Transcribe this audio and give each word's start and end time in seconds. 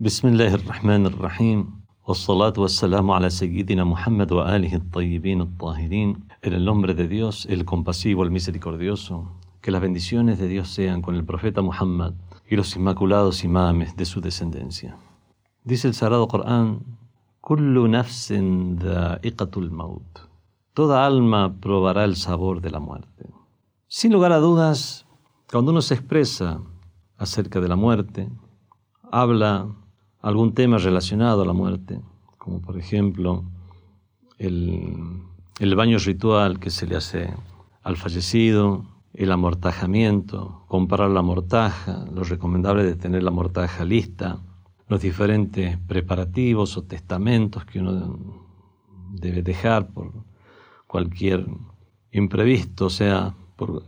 بسم 0.00 0.28
الله 0.28 0.54
الرحمن 0.54 1.06
الرحيم 1.06 1.58
والصلاة 2.06 2.52
والسلام 2.58 3.10
على 3.10 3.30
سيدنا 3.30 3.84
محمد 3.84 4.32
وآله 4.32 4.74
الطيبين 4.74 5.40
الطاهرين 5.40 6.26
En 6.42 6.52
el 6.52 6.64
nombre 6.64 6.94
de 6.94 7.08
Dios, 7.08 7.46
el 7.46 7.64
compasivo, 7.64 8.22
el 8.22 8.30
misericordioso, 8.30 9.32
que 9.62 9.70
las 9.70 9.80
bendiciones 9.80 10.38
de 10.38 10.48
Dios 10.48 10.68
sean 10.68 11.00
con 11.00 11.14
el 11.14 11.24
profeta 11.24 11.62
Muhammad 11.62 12.12
y 12.50 12.56
los 12.56 12.76
inmaculados 12.76 13.44
imames 13.44 13.96
de 13.96 14.04
su 14.04 14.20
descendencia. 14.20 14.96
Dice 15.62 15.88
el 15.88 15.94
Sagrado 15.94 16.28
Corán, 16.28 16.80
Kullu 17.40 17.88
nafsin 17.88 18.76
dha'iqatul 18.76 19.70
maut. 19.70 20.18
Toda 20.74 21.06
alma 21.06 21.54
probará 21.60 22.04
el 22.04 22.16
sabor 22.16 22.60
de 22.60 22.70
la 22.70 22.80
muerte. 22.80 23.30
Sin 23.86 24.12
lugar 24.12 24.32
a 24.32 24.38
dudas, 24.38 25.06
cuando 25.50 25.70
uno 25.70 25.80
se 25.80 25.94
expresa 25.94 26.60
acerca 27.16 27.60
de 27.60 27.68
la 27.68 27.76
muerte, 27.76 28.28
habla 29.10 29.68
algún 30.21 30.53
tema 30.53 30.77
relacionado 30.77 31.41
a 31.41 31.45
la 31.45 31.53
muerte, 31.53 32.01
como 32.37 32.61
por 32.61 32.77
ejemplo 32.77 33.43
el, 34.37 35.21
el 35.59 35.75
baño 35.75 35.97
ritual 35.99 36.59
que 36.59 36.69
se 36.69 36.87
le 36.87 36.95
hace 36.95 37.33
al 37.83 37.97
fallecido, 37.97 38.85
el 39.13 39.31
amortajamiento, 39.31 40.63
comparar 40.67 41.09
la 41.09 41.21
mortaja, 41.21 42.05
lo 42.13 42.23
recomendable 42.23 42.83
de 42.83 42.95
tener 42.95 43.23
la 43.23 43.31
mortaja 43.31 43.83
lista, 43.83 44.39
los 44.87 45.01
diferentes 45.01 45.77
preparativos 45.77 46.77
o 46.77 46.83
testamentos 46.83 47.65
que 47.65 47.79
uno 47.79 48.17
debe 49.11 49.41
dejar 49.41 49.87
por 49.87 50.11
cualquier 50.87 51.45
imprevisto, 52.11 52.85
o 52.85 52.89
sea, 52.89 53.35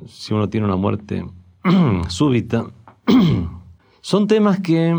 si 0.08 0.34
uno 0.34 0.50
tiene 0.50 0.68
una 0.68 0.76
muerte 0.76 1.26
súbita, 2.08 2.68
son 4.02 4.28
temas 4.28 4.60
que 4.60 4.96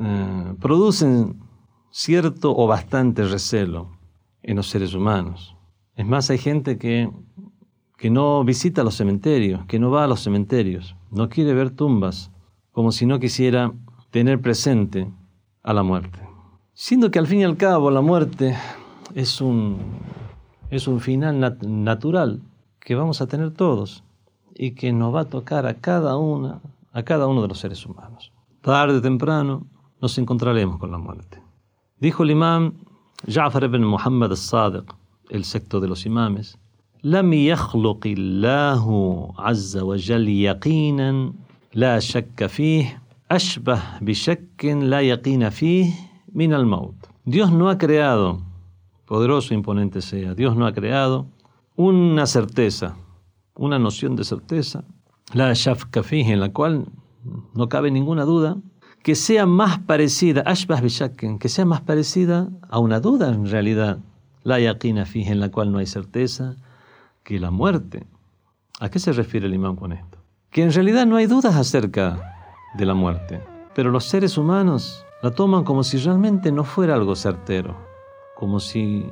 eh, 0.00 0.54
producen 0.60 1.40
cierto 1.90 2.56
o 2.56 2.66
bastante 2.66 3.24
recelo 3.24 3.90
en 4.42 4.56
los 4.56 4.68
seres 4.68 4.94
humanos. 4.94 5.56
Es 5.94 6.06
más, 6.06 6.30
hay 6.30 6.38
gente 6.38 6.78
que, 6.78 7.10
que 7.98 8.08
no 8.08 8.42
visita 8.42 8.82
los 8.82 8.94
cementerios, 8.94 9.66
que 9.66 9.78
no 9.78 9.90
va 9.90 10.04
a 10.04 10.06
los 10.06 10.20
cementerios, 10.20 10.96
no 11.10 11.28
quiere 11.28 11.52
ver 11.52 11.70
tumbas, 11.70 12.30
como 12.72 12.92
si 12.92 13.04
no 13.04 13.18
quisiera 13.18 13.72
tener 14.10 14.40
presente 14.40 15.10
a 15.62 15.74
la 15.74 15.82
muerte. 15.82 16.20
Siendo 16.72 17.10
que 17.10 17.18
al 17.18 17.26
fin 17.26 17.40
y 17.40 17.44
al 17.44 17.58
cabo 17.58 17.90
la 17.90 18.00
muerte 18.00 18.56
es 19.14 19.42
un, 19.42 19.76
es 20.70 20.88
un 20.88 21.00
final 21.00 21.58
natural 21.60 22.40
que 22.78 22.94
vamos 22.94 23.20
a 23.20 23.26
tener 23.26 23.50
todos 23.50 24.02
y 24.54 24.70
que 24.70 24.92
nos 24.92 25.14
va 25.14 25.22
a 25.22 25.28
tocar 25.28 25.66
a 25.66 25.74
cada, 25.74 26.16
una, 26.16 26.62
a 26.92 27.02
cada 27.02 27.26
uno 27.26 27.42
de 27.42 27.48
los 27.48 27.58
seres 27.58 27.84
humanos. 27.84 28.32
Tarde 28.62 28.96
o 28.96 29.02
temprano 29.02 29.66
nos 30.01 30.17
encontraremos 30.17 30.77
con 30.77 30.91
la 30.91 30.97
muerte. 30.97 31.41
Dijo 31.99 32.23
el 32.23 32.31
imam 32.31 32.73
Ja'far 33.27 33.63
ibn 33.63 33.83
Muhammad 33.83 34.31
al-Sadiq, 34.31 34.93
el 35.29 35.43
sexto 35.43 35.79
de 35.79 35.87
los 35.87 36.05
imames, 36.05 36.57
لم 37.03 37.33
يخلق 37.33 38.01
الله 38.05 38.83
عز 39.37 39.77
وجل 39.77 40.29
يقينا 40.29 41.33
لا 41.73 41.99
شك 41.99 42.45
فيه 42.45 43.01
أشبه 43.31 43.81
بشك 44.01 44.65
لا 44.65 45.01
يقين 45.01 45.49
فيه 45.49 45.93
من 46.33 46.53
الموت. 46.53 46.95
Dios 47.25 47.51
no 47.51 47.69
ha 47.69 47.77
creado, 47.77 48.39
poderoso 49.05 49.53
e 49.53 49.57
imponente 49.57 50.01
sea, 50.01 50.33
Dios 50.33 50.55
no 50.55 50.65
ha 50.65 50.73
creado 50.73 51.27
una 51.75 52.25
certeza, 52.25 52.97
una 53.55 53.77
noción 53.79 54.15
de 54.15 54.23
certeza, 54.23 54.83
la 55.33 55.53
shafka 55.53 56.03
fihi, 56.03 56.31
en 56.31 56.39
la 56.39 56.49
cual 56.53 56.85
no 57.53 57.67
cabe 57.69 57.91
ninguna 57.91 58.25
duda, 58.25 58.57
que 59.02 59.14
sea 59.14 59.46
más 59.46 59.78
parecida, 59.78 60.42
ashbah 60.42 60.82
que 61.38 61.48
sea 61.48 61.64
más 61.64 61.80
parecida 61.80 62.48
a 62.68 62.78
una 62.78 63.00
duda 63.00 63.28
en 63.28 63.46
realidad, 63.46 63.98
la 64.42 64.60
yaqina 64.60 65.06
fija 65.06 65.32
en 65.32 65.40
la 65.40 65.50
cual 65.50 65.72
no 65.72 65.78
hay 65.78 65.86
certeza, 65.86 66.56
que 67.22 67.38
la 67.38 67.50
muerte. 67.50 68.06
¿A 68.78 68.88
qué 68.88 68.98
se 68.98 69.12
refiere 69.12 69.46
el 69.46 69.54
imán 69.54 69.76
con 69.76 69.92
esto? 69.92 70.18
Que 70.50 70.62
en 70.62 70.72
realidad 70.72 71.06
no 71.06 71.16
hay 71.16 71.26
dudas 71.26 71.54
acerca 71.54 72.34
de 72.74 72.86
la 72.86 72.94
muerte, 72.94 73.42
pero 73.74 73.90
los 73.90 74.04
seres 74.04 74.36
humanos 74.38 75.04
la 75.22 75.30
toman 75.30 75.64
como 75.64 75.84
si 75.84 75.98
realmente 75.98 76.50
no 76.50 76.64
fuera 76.64 76.94
algo 76.94 77.14
certero, 77.14 77.76
como 78.36 78.58
si 78.60 79.06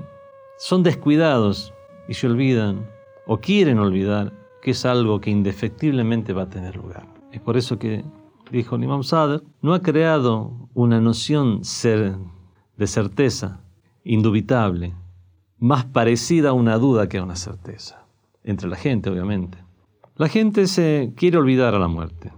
son 0.58 0.82
descuidados 0.82 1.72
y 2.08 2.14
se 2.14 2.26
olvidan 2.26 2.86
o 3.26 3.38
quieren 3.38 3.78
olvidar 3.78 4.32
que 4.62 4.72
es 4.72 4.84
algo 4.84 5.20
que 5.20 5.30
indefectiblemente 5.30 6.32
va 6.32 6.42
a 6.42 6.48
tener 6.48 6.76
lugar. 6.76 7.06
Es 7.30 7.40
por 7.40 7.56
eso 7.56 7.78
que 7.78 8.04
dijo 8.50 8.76
el 8.76 8.84
Imam 8.84 9.02
Sadr, 9.02 9.42
no 9.62 9.74
ha 9.74 9.82
creado 9.82 10.68
una 10.74 11.00
noción 11.00 11.62
de 11.62 12.86
certeza 12.86 13.60
indubitable, 14.04 14.94
más 15.58 15.84
parecida 15.84 16.50
a 16.50 16.52
una 16.52 16.78
duda 16.78 17.08
que 17.08 17.18
a 17.18 17.22
una 17.22 17.36
certeza, 17.36 18.06
entre 18.44 18.68
la 18.68 18.76
gente 18.76 19.10
obviamente. 19.10 19.58
La 20.16 20.28
gente 20.28 20.66
se 20.66 21.12
quiere 21.16 21.38
olvidar 21.38 21.74
a 21.74 21.78
la 21.78 21.88
muerte. 21.88 22.32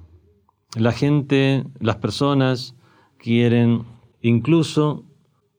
La 0.76 0.92
gente, 0.92 1.64
las 1.78 1.96
personas 1.96 2.74
quieren 3.18 3.84
incluso 4.20 5.04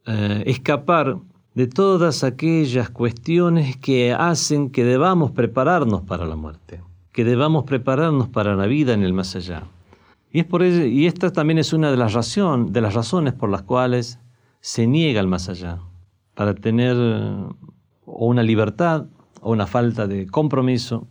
eh, 0.06 0.44
escapar 0.46 1.18
de 1.54 1.68
todas 1.68 2.24
aquellas 2.24 2.90
cuestiones 2.90 3.76
que 3.78 4.14
hacen 4.14 4.70
que 4.70 4.84
debamos 4.86 5.32
prepararnos 5.32 6.02
para 6.02 6.26
la 6.26 6.36
muerte, 6.36 6.82
que 7.12 7.26
debamos 7.26 7.66
prepararnos 7.66 8.30
para 8.30 8.56
la 8.56 8.68
vida 8.68 8.94
en 8.94 9.04
el 9.04 9.14
más 9.14 9.36
allá. 9.36 9.64
Y, 10.32 10.40
es 10.40 10.46
por 10.46 10.64
y 10.64 11.08
esta 11.08 11.32
también 11.32 11.58
es 11.58 11.74
una 11.74 11.92
de 11.92 11.98
las, 11.98 12.14
razón, 12.14 12.72
de 12.72 12.82
las 12.82 12.94
razones 12.94 13.34
por 13.34 13.50
las 13.50 13.64
cuales 13.64 14.20
se 14.60 14.88
niega 14.88 15.20
el 15.20 15.28
más 15.28 15.50
allá, 15.50 15.80
para 16.36 16.54
tener 16.56 16.96
o 16.96 18.26
una 18.26 18.44
libertad 18.44 19.08
o 19.42 19.52
una 19.52 19.68
falta 19.68 20.08
de 20.08 20.28
compromiso 20.28 21.08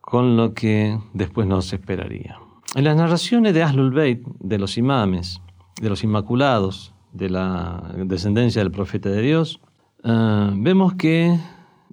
con 0.00 0.36
lo 0.36 0.54
que 0.54 0.98
después 1.12 1.46
nos 1.46 1.72
esperaría. 1.72 2.38
En 2.74 2.84
las 2.84 2.96
narraciones 2.96 3.54
de 3.54 3.62
Ahlul 3.62 3.92
Bayt, 3.92 4.24
de 4.38 4.58
los 4.58 4.78
imames, 4.78 5.40
de 5.80 5.88
los 5.88 6.04
inmaculados, 6.04 6.94
de 7.12 7.30
la 7.30 7.92
descendencia 8.04 8.62
del 8.62 8.70
profeta 8.70 9.08
de 9.08 9.22
Dios, 9.22 9.60
eh, 10.04 10.50
vemos 10.54 10.94
que 10.94 11.36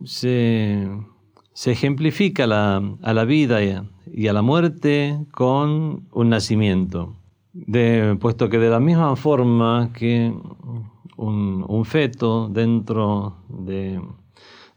se 0.03 0.87
se 1.57 1.71
ejemplifica 1.71 2.43
a 2.43 3.13
la 3.13 3.25
vida 3.25 3.63
y 4.13 4.27
a 4.27 4.33
la 4.33 4.41
muerte 4.41 5.19
con 5.31 6.07
un 6.11 6.29
nacimiento, 6.29 7.15
puesto 8.19 8.49
que 8.49 8.57
de 8.59 8.69
la 8.69 8.79
misma 8.79 9.15
forma 9.15 9.91
que 9.93 10.33
un, 11.17 11.85
feto 11.85 12.47
dentro 12.49 13.37
de, 13.49 14.01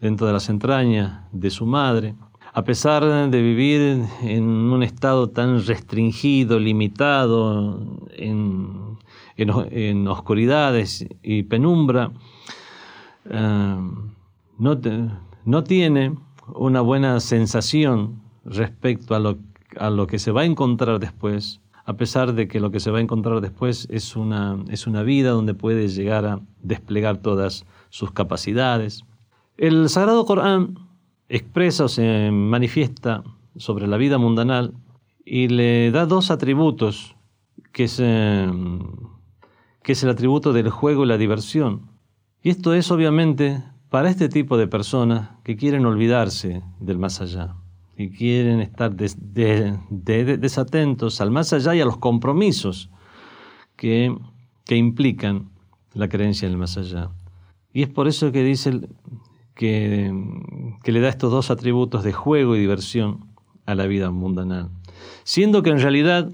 dentro 0.00 0.26
de 0.26 0.32
las 0.32 0.48
entrañas 0.48 1.24
de 1.32 1.50
su 1.50 1.66
madre, 1.66 2.14
a 2.52 2.64
pesar 2.64 3.30
de 3.30 3.42
vivir 3.42 4.04
en 4.22 4.44
un 4.44 4.82
estado 4.82 5.30
tan 5.30 5.64
restringido, 5.64 6.58
limitado, 6.58 7.80
en, 8.16 8.98
oscuridades 10.08 11.06
y 11.22 11.44
penumbra, 11.44 12.12
eh, 13.30 13.76
no, 14.58 14.80
no 15.44 15.64
tiene 15.64 16.14
una 16.54 16.80
buena 16.82 17.20
sensación 17.20 18.20
respecto 18.44 19.14
a 19.14 19.18
lo, 19.18 19.38
a 19.76 19.90
lo 19.90 20.06
que 20.06 20.18
se 20.18 20.30
va 20.30 20.42
a 20.42 20.44
encontrar 20.44 20.98
después, 20.98 21.60
a 21.84 21.96
pesar 21.96 22.34
de 22.34 22.48
que 22.48 22.60
lo 22.60 22.70
que 22.70 22.80
se 22.80 22.90
va 22.90 22.98
a 22.98 23.02
encontrar 23.02 23.40
después 23.40 23.88
es 23.90 24.16
una, 24.16 24.58
es 24.68 24.86
una 24.86 25.02
vida 25.02 25.30
donde 25.30 25.54
puede 25.54 25.88
llegar 25.88 26.24
a 26.24 26.40
desplegar 26.62 27.18
todas 27.18 27.66
sus 27.88 28.12
capacidades. 28.12 29.04
El 29.56 29.88
Sagrado 29.88 30.24
Corán 30.24 30.78
expresa 31.28 31.84
o 31.84 31.88
se 31.88 32.30
manifiesta 32.30 33.24
sobre 33.56 33.86
la 33.86 33.96
vida 33.96 34.18
mundanal 34.18 34.74
y 35.24 35.48
le 35.48 35.90
da 35.90 36.06
dos 36.06 36.30
atributos, 36.30 37.16
que 37.72 37.84
es, 37.84 37.96
que 39.82 39.92
es 39.92 40.02
el 40.02 40.10
atributo 40.10 40.52
del 40.52 40.70
juego 40.70 41.04
y 41.04 41.08
la 41.08 41.18
diversión. 41.18 41.90
Y 42.42 42.50
esto 42.50 42.74
es 42.74 42.90
obviamente 42.90 43.62
para 43.90 44.08
este 44.08 44.28
tipo 44.28 44.56
de 44.56 44.66
personas 44.66 45.30
que 45.44 45.56
quieren 45.56 45.84
olvidarse 45.86 46.62
del 46.78 46.98
más 46.98 47.20
allá, 47.20 47.56
y 48.00 48.08
quieren 48.08 48.60
estar 48.60 48.96
desatentos 48.96 51.20
al 51.20 51.30
más 51.30 51.52
allá 51.52 51.74
y 51.74 51.82
a 51.82 51.84
los 51.84 51.98
compromisos 51.98 52.88
que, 53.76 54.16
que 54.64 54.76
implican 54.76 55.50
la 55.92 56.08
creencia 56.08 56.46
en 56.46 56.52
el 56.52 56.58
más 56.58 56.78
allá. 56.78 57.10
Y 57.74 57.82
es 57.82 57.90
por 57.90 58.08
eso 58.08 58.32
que 58.32 58.42
dice 58.42 58.88
que, 59.54 60.10
que 60.82 60.92
le 60.92 61.00
da 61.00 61.10
estos 61.10 61.30
dos 61.30 61.50
atributos 61.50 62.02
de 62.02 62.14
juego 62.14 62.56
y 62.56 62.60
diversión 62.60 63.26
a 63.66 63.74
la 63.74 63.86
vida 63.86 64.10
mundanal. 64.10 64.70
Siendo 65.24 65.62
que 65.62 65.68
en 65.68 65.80
realidad 65.80 66.32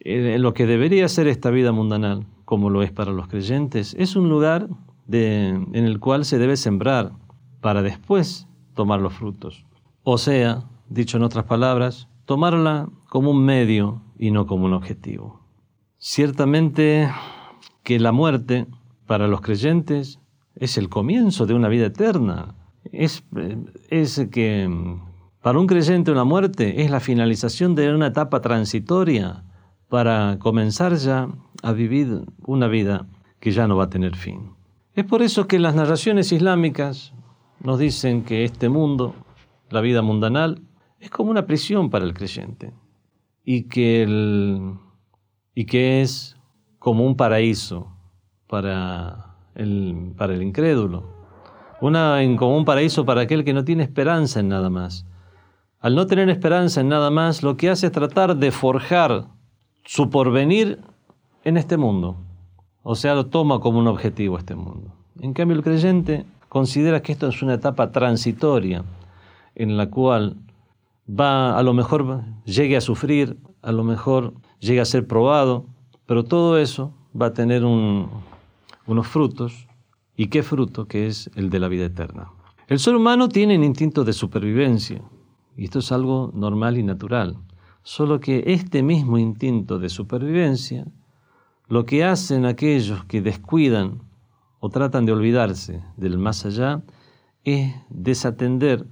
eh, 0.00 0.36
lo 0.40 0.52
que 0.52 0.66
debería 0.66 1.06
ser 1.06 1.28
esta 1.28 1.50
vida 1.50 1.70
mundanal, 1.70 2.26
como 2.44 2.70
lo 2.70 2.82
es 2.82 2.90
para 2.90 3.12
los 3.12 3.28
creyentes, 3.28 3.94
es 4.00 4.16
un 4.16 4.28
lugar 4.28 4.68
en 5.12 5.76
el 5.76 6.00
cual 6.00 6.24
se 6.24 6.38
debe 6.38 6.56
sembrar 6.56 7.12
para 7.60 7.82
después 7.82 8.48
tomar 8.74 9.00
los 9.00 9.14
frutos. 9.14 9.64
O 10.02 10.18
sea, 10.18 10.64
dicho 10.88 11.16
en 11.16 11.22
otras 11.22 11.44
palabras, 11.44 12.08
tomarla 12.24 12.88
como 13.08 13.30
un 13.30 13.44
medio 13.44 14.02
y 14.18 14.30
no 14.30 14.46
como 14.46 14.66
un 14.66 14.72
objetivo. 14.72 15.40
Ciertamente 15.98 17.10
que 17.82 17.98
la 17.98 18.12
muerte 18.12 18.66
para 19.06 19.28
los 19.28 19.40
creyentes 19.40 20.20
es 20.54 20.76
el 20.76 20.88
comienzo 20.88 21.46
de 21.46 21.54
una 21.54 21.68
vida 21.68 21.86
eterna. 21.86 22.54
Es, 22.84 23.24
es 23.90 24.26
que 24.30 24.68
para 25.42 25.58
un 25.58 25.66
creyente 25.66 26.10
una 26.10 26.24
muerte 26.24 26.82
es 26.82 26.90
la 26.90 27.00
finalización 27.00 27.74
de 27.74 27.94
una 27.94 28.08
etapa 28.08 28.40
transitoria 28.40 29.44
para 29.88 30.38
comenzar 30.38 30.94
ya 30.96 31.28
a 31.62 31.72
vivir 31.72 32.24
una 32.44 32.68
vida 32.68 33.06
que 33.40 33.52
ya 33.52 33.66
no 33.66 33.76
va 33.76 33.84
a 33.84 33.90
tener 33.90 34.16
fin. 34.16 34.52
Es 34.94 35.04
por 35.04 35.22
eso 35.22 35.46
que 35.46 35.58
las 35.58 35.74
narraciones 35.74 36.32
islámicas 36.32 37.14
nos 37.60 37.78
dicen 37.78 38.24
que 38.24 38.44
este 38.44 38.68
mundo, 38.68 39.14
la 39.70 39.80
vida 39.80 40.02
mundanal, 40.02 40.62
es 41.00 41.10
como 41.10 41.30
una 41.30 41.46
prisión 41.46 41.90
para 41.90 42.04
el 42.04 42.14
creyente 42.14 42.72
y 43.44 43.64
que, 43.64 44.02
el, 44.02 44.74
y 45.54 45.64
que 45.64 46.02
es 46.02 46.36
como 46.78 47.04
un 47.04 47.16
paraíso 47.16 47.92
para 48.46 49.36
el, 49.54 50.12
para 50.16 50.34
el 50.34 50.42
incrédulo, 50.42 51.04
una, 51.80 52.18
como 52.36 52.56
un 52.56 52.64
paraíso 52.64 53.04
para 53.04 53.22
aquel 53.22 53.44
que 53.44 53.52
no 53.52 53.64
tiene 53.64 53.84
esperanza 53.84 54.40
en 54.40 54.48
nada 54.48 54.70
más. 54.70 55.06
Al 55.80 55.94
no 55.94 56.06
tener 56.06 56.28
esperanza 56.28 56.80
en 56.80 56.88
nada 56.88 57.10
más, 57.10 57.42
lo 57.42 57.56
que 57.56 57.70
hace 57.70 57.86
es 57.86 57.92
tratar 57.92 58.36
de 58.36 58.50
forjar 58.50 59.26
su 59.84 60.10
porvenir 60.10 60.80
en 61.44 61.56
este 61.56 61.76
mundo. 61.76 62.16
O 62.82 62.96
sea, 62.96 63.14
lo 63.14 63.26
toma 63.26 63.60
como 63.60 63.78
un 63.78 63.86
objetivo 63.86 64.38
este 64.38 64.56
mundo. 64.56 64.92
En 65.20 65.32
cambio, 65.32 65.56
el 65.56 65.62
creyente 65.62 66.24
considera 66.48 67.00
que 67.00 67.12
esto 67.12 67.28
es 67.28 67.42
una 67.42 67.54
etapa 67.54 67.92
transitoria 67.92 68.84
en 69.54 69.76
la 69.76 69.88
cual 69.88 70.36
va, 71.08 71.58
a 71.58 71.62
lo 71.62 71.72
mejor 71.72 72.24
llegue 72.44 72.76
a 72.76 72.80
sufrir, 72.80 73.38
a 73.62 73.72
lo 73.72 73.84
mejor 73.84 74.34
llegue 74.60 74.80
a 74.80 74.84
ser 74.84 75.06
probado, 75.06 75.66
pero 76.06 76.24
todo 76.24 76.58
eso 76.58 76.94
va 77.20 77.26
a 77.26 77.32
tener 77.32 77.64
unos 77.64 79.06
frutos. 79.06 79.66
¿Y 80.16 80.28
qué 80.28 80.42
fruto? 80.42 80.86
Que 80.86 81.06
es 81.06 81.30
el 81.36 81.50
de 81.50 81.60
la 81.60 81.68
vida 81.68 81.86
eterna. 81.86 82.30
El 82.66 82.78
ser 82.78 82.96
humano 82.96 83.28
tiene 83.28 83.56
un 83.56 83.64
instinto 83.64 84.04
de 84.04 84.12
supervivencia, 84.12 85.02
y 85.56 85.64
esto 85.64 85.78
es 85.78 85.90
algo 85.92 86.30
normal 86.34 86.76
y 86.76 86.82
natural. 86.82 87.36
Solo 87.82 88.20
que 88.20 88.44
este 88.46 88.82
mismo 88.82 89.16
instinto 89.16 89.78
de 89.78 89.88
supervivencia, 89.88 90.86
lo 91.68 91.86
que 91.86 92.04
hacen 92.04 92.44
aquellos 92.44 93.04
que 93.04 93.22
descuidan 93.22 94.02
o 94.60 94.68
tratan 94.68 95.06
de 95.06 95.12
olvidarse 95.12 95.82
del 95.96 96.18
más 96.18 96.44
allá, 96.44 96.82
es 97.44 97.74
desatender 97.88 98.86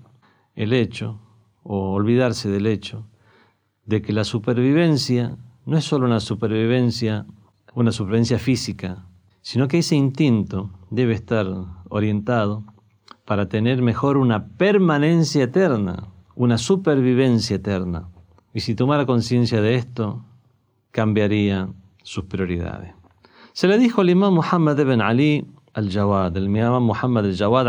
el 0.55 0.73
hecho 0.73 1.21
o 1.69 1.93
olvidarse 1.93 2.49
del 2.49 2.67
hecho 2.67 3.07
de 3.85 4.03
que 4.03 4.13
la 4.13 4.25
supervivencia 4.25 5.37
no 5.65 5.77
es 5.77 5.85
solo 5.85 6.07
una 6.07 6.21
supervivencia, 6.21 7.27
una 7.75 7.93
supervivencia 7.93 8.39
física, 8.39 9.07
sino 9.43 9.69
que 9.69 9.79
ese 9.79 9.97
instinto 9.97 10.71
debe 10.91 11.15
estar 11.15 11.47
orientado 11.89 12.65
para 13.25 13.49
tener 13.49 13.83
mejor 13.83 14.17
una 14.17 14.49
permanencia 14.49 15.45
eterna, 15.45 16.09
una 16.35 16.59
supervivencia 16.59 17.57
eterna. 17.57 18.09
Y 18.53 18.61
si 18.61 18.75
tomara 18.75 19.07
conciencia 19.07 19.61
de 19.61 19.77
esto, 19.77 20.25
cambiaría 20.91 21.69
sus 22.03 22.25
prioridades. 22.25 22.95
Se 23.53 23.69
le 23.69 23.79
dijo 23.79 24.01
al 24.01 24.11
imam 24.11 24.35
Muhammad 24.35 24.79
ibn 24.79 25.01
Ali 25.01 25.47
al-Jawad, 25.75 26.37
el 26.37 26.45
imam 26.45 26.83
Muhammad 26.83 27.27
al-Jawad, 27.27 27.67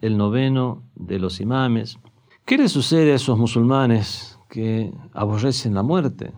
el 0.00 0.16
noveno 0.16 0.82
de 0.94 1.18
los 1.18 1.40
imames, 1.40 1.98
¿qué 2.45 2.57
le 2.57 2.69
sucede 2.69 3.11
a 3.11 3.15
esos 3.15 3.37
musulmanes 3.37 4.39
que 4.49 4.93
aborrecen 5.13 5.73
la 5.73 5.83
muerte? 5.83 6.33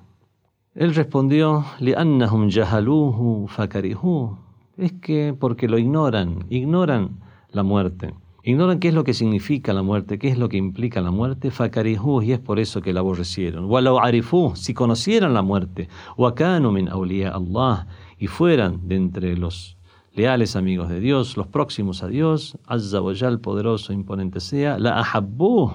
Él 0.76 0.96
respondió, 0.96 1.66
لِأَنَّهُمْ 1.80 2.50
جَهَلُوهُ 2.50 3.48
فَكَرِهُوهُ 3.48 4.38
Es 4.78 4.94
que 4.94 5.36
porque 5.38 5.68
lo 5.68 5.78
ignoran, 5.78 6.46
ignoran 6.50 7.20
la 7.52 7.64
muerte. 7.64 8.14
Ignoran 8.44 8.80
qué 8.80 8.88
es 8.88 8.94
lo 8.94 9.04
que 9.04 9.14
significa 9.14 9.74
la 9.74 9.84
muerte, 9.84 10.18
qué 10.18 10.30
es 10.30 10.38
lo 10.38 10.48
que 10.48 10.58
implica 10.58 11.02
la 11.02 11.12
muerte, 11.12 11.52
fakarihu, 11.52 12.22
y 12.22 12.32
es 12.32 12.40
por 12.40 12.60
eso 12.60 12.82
que 12.82 12.94
la 12.94 13.02
aborrecieron. 13.02 13.66
Walau 13.66 14.00
arifu, 14.00 14.54
si 14.56 14.74
conocieran 14.74 15.34
la 15.34 15.42
muerte, 15.42 15.90
wakanu 16.18 16.72
min 16.72 16.88
awliya 16.88 17.32
Allah, 17.32 17.88
y 18.18 18.28
fueran 18.28 18.88
de 18.88 18.96
entre 18.96 19.38
los 19.38 19.78
leales 20.14 20.56
amigos 20.56 20.90
de 20.90 21.02
Dios, 21.02 21.36
los 21.36 21.48
próximos 21.48 22.02
a 22.02 22.08
Dios, 22.08 22.58
azza 22.66 23.02
wa 23.02 23.14
poderoso, 23.42 23.92
imponente 23.92 24.40
sea, 24.40 24.80
la 24.80 25.00
ahabbu, 25.00 25.72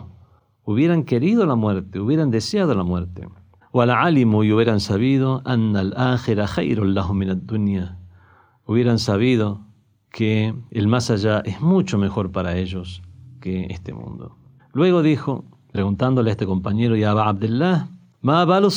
hubieran 0.69 1.03
querido 1.03 1.47
la 1.47 1.55
muerte, 1.55 1.99
hubieran 1.99 2.29
deseado 2.29 2.75
la 2.75 2.83
muerte. 2.83 3.27
Wala 3.73 4.03
alimu, 4.03 4.43
y 4.43 4.53
hubieran 4.53 4.79
sabido, 4.79 5.41
hubieran 8.67 8.99
sabido 8.99 9.61
que 10.11 10.53
el 10.69 10.87
más 10.87 11.09
allá 11.09 11.39
es 11.39 11.59
mucho 11.59 11.97
mejor 11.97 12.31
para 12.31 12.55
ellos 12.55 13.01
que 13.41 13.65
este 13.71 13.93
mundo. 13.93 14.35
Luego 14.71 15.01
dijo, 15.01 15.43
preguntándole 15.71 16.29
a 16.29 16.33
este 16.33 16.45
compañero, 16.45 16.95
Ya 16.95 17.13
Abdullah, 17.13 17.87
Ma 18.21 18.43
ad-dawa. 18.43 18.67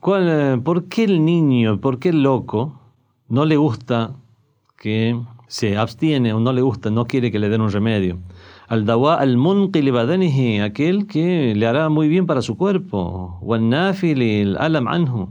¿Por 0.00 0.84
qué 0.88 1.04
el 1.04 1.24
niño, 1.24 1.80
por 1.80 2.00
qué 2.00 2.08
el 2.08 2.24
loco 2.24 2.80
no 3.28 3.44
le 3.44 3.56
gusta 3.56 4.16
que 4.82 5.16
se 5.46 5.76
abstiene 5.76 6.32
o 6.32 6.40
no 6.40 6.52
le 6.52 6.60
gusta, 6.60 6.90
no 6.90 7.04
quiere 7.04 7.30
que 7.30 7.38
le 7.38 7.48
den 7.48 7.60
un 7.60 7.70
remedio? 7.70 8.18
Al 8.66 8.84
dawa 8.84 9.14
al 9.14 9.36
munqi 9.36 9.80
li 9.80 10.58
aquel 10.58 11.06
que 11.06 11.54
le 11.54 11.66
hará 11.66 11.88
muy 11.88 12.08
bien 12.08 12.26
para 12.26 12.42
su 12.42 12.56
cuerpo, 12.56 13.38
wal 13.42 13.68
nafi 13.68 14.10
al 14.42 14.56
alam 14.58 14.88
anhu 14.88 15.28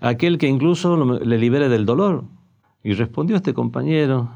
aquel 0.00 0.38
que 0.38 0.48
incluso 0.48 0.96
le 1.20 1.38
libere 1.38 1.68
del 1.68 1.86
dolor. 1.86 2.24
Y 2.82 2.94
respondió 2.94 3.36
este 3.36 3.54
compañero, 3.54 4.30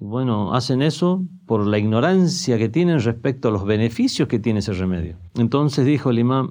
bueno, 0.00 0.54
hacen 0.54 0.82
eso 0.82 1.22
por 1.46 1.66
la 1.66 1.78
ignorancia 1.78 2.58
que 2.58 2.68
tienen 2.68 3.00
respecto 3.00 3.48
a 3.48 3.52
los 3.52 3.64
beneficios 3.64 4.26
que 4.26 4.38
tiene 4.40 4.58
ese 4.58 4.72
remedio. 4.72 5.16
Entonces 5.36 5.86
dijo 5.86 6.10
el 6.10 6.18
imam, 6.18 6.50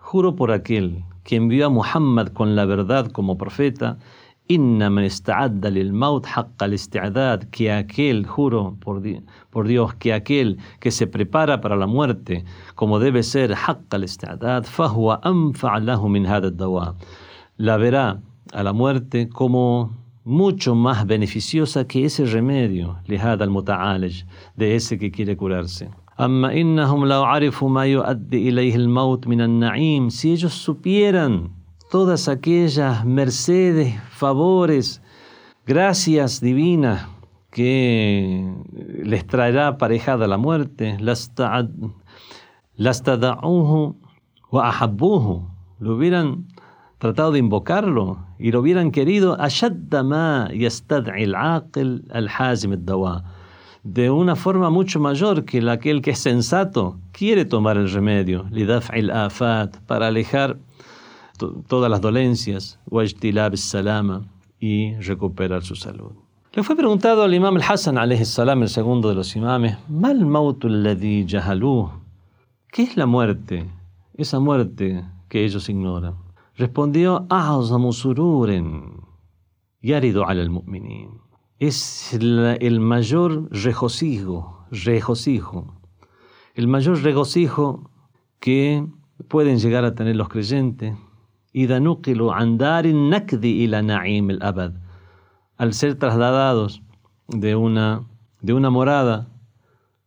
Juro 0.00 0.36
por 0.36 0.52
aquel 0.52 1.04
que 1.22 1.36
envió 1.36 1.66
a 1.66 1.70
Muhammad 1.70 2.28
con 2.28 2.56
la 2.56 2.64
verdad 2.64 3.06
como 3.10 3.38
profeta, 3.38 3.98
que 7.50 7.72
aquel, 7.72 8.26
juro 8.26 8.76
por, 8.80 9.00
Dios, 9.00 9.94
que 9.94 10.12
aquel 10.12 10.58
que 10.80 10.90
se 10.90 11.06
prepara 11.06 11.60
para 11.60 11.76
la 11.76 11.86
muerte, 11.86 12.44
como 12.74 12.98
debe 12.98 13.22
ser 13.22 13.54
La 17.56 17.76
verá 17.76 18.20
a 18.52 18.62
la 18.62 18.72
muerte 18.72 19.28
como 19.28 19.96
mucho 20.24 20.74
más 20.74 21.06
beneficiosa 21.06 21.86
que 21.86 22.04
ese 22.04 22.26
remedio, 22.26 22.98
de 24.56 24.76
ese 24.76 24.98
que 24.98 25.10
quiere 25.10 25.36
curarse. 25.36 25.90
Si 30.10 30.32
ellos 30.32 30.52
supieran 30.52 31.50
todas 31.90 32.28
aquellas 32.28 33.04
mercedes, 33.04 34.00
favores, 34.10 35.02
gracias 35.66 36.40
divinas 36.40 37.08
que 37.50 38.54
les 39.04 39.26
traerá 39.26 39.68
aparejada 39.68 40.26
la 40.26 40.38
muerte, 40.38 40.96
wa 44.50 44.68
ahabbuhu, 44.68 45.48
lo 45.80 45.96
hubieran 45.96 46.46
tratado 46.98 47.32
de 47.32 47.38
invocarlo 47.38 48.26
y 48.38 48.52
lo 48.52 48.60
hubieran 48.60 48.90
querido 48.90 49.36
de 53.82 54.10
una 54.10 54.36
forma 54.36 54.70
mucho 54.70 55.00
mayor 55.00 55.44
que 55.44 55.58
aquel 55.68 56.02
que 56.02 56.12
es 56.12 56.18
sensato 56.18 56.98
quiere 57.10 57.44
tomar 57.44 57.76
el 57.76 57.90
remedio, 57.90 58.46
para 59.86 60.08
alejar 60.08 60.58
todas 61.66 61.90
las 61.90 62.00
dolencias, 62.00 62.78
salama 63.56 64.22
y 64.60 64.94
recuperar 64.94 65.62
su 65.62 65.74
salud. 65.74 66.12
Le 66.52 66.62
fue 66.62 66.76
preguntado 66.76 67.22
al 67.22 67.34
imam 67.34 67.56
al-Hassan, 67.56 67.96
el 68.62 68.68
segundo 68.68 69.08
de 69.08 69.14
los 69.14 69.34
imames, 69.34 69.78
mal 69.88 70.20
¿qué 72.70 72.82
es 72.82 72.96
la 72.96 73.06
muerte? 73.06 73.66
Esa 74.14 74.38
muerte 74.38 75.02
que 75.28 75.44
ellos 75.44 75.68
ignoran. 75.68 76.14
Respondió, 76.56 77.26
yaridu 79.80 80.22
al 80.24 80.50
mu'minin. 80.50 81.21
Es 81.62 82.12
el 82.12 82.80
mayor 82.80 83.48
regocijo, 83.52 84.66
regocijo, 84.72 85.80
el 86.56 86.66
mayor 86.66 87.00
regocijo 87.04 87.88
que 88.40 88.84
pueden 89.28 89.60
llegar 89.60 89.84
a 89.84 89.94
tener 89.94 90.16
los 90.16 90.28
creyentes 90.28 90.96
al 95.56 95.72
ser 95.72 95.94
trasladados 95.94 96.82
de 97.28 97.54
una, 97.54 98.08
de 98.40 98.54
una 98.54 98.70
morada 98.70 99.28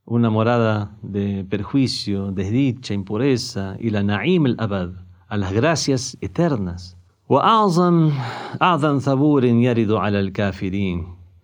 una 0.04 0.30
morada 0.30 0.98
de 1.02 1.46
perjuicio, 1.50 2.34
desdicha, 2.34 2.94
impureza, 2.94 3.78
y 3.80 3.92
la 3.92 4.04
na'im 4.04 4.46
al-abad, 4.46 4.90
a 5.30 5.38
las 5.38 5.54
gracias 5.54 6.18
eternas. 6.20 6.98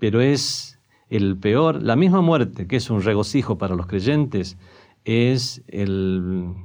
Pero 0.01 0.19
es 0.19 0.79
el 1.11 1.37
peor, 1.37 1.83
la 1.83 1.95
misma 1.95 2.21
muerte, 2.21 2.65
que 2.65 2.77
es 2.77 2.89
un 2.89 3.03
regocijo 3.03 3.59
para 3.59 3.75
los 3.75 3.85
creyentes, 3.85 4.57
es 5.05 5.63
el, 5.67 6.55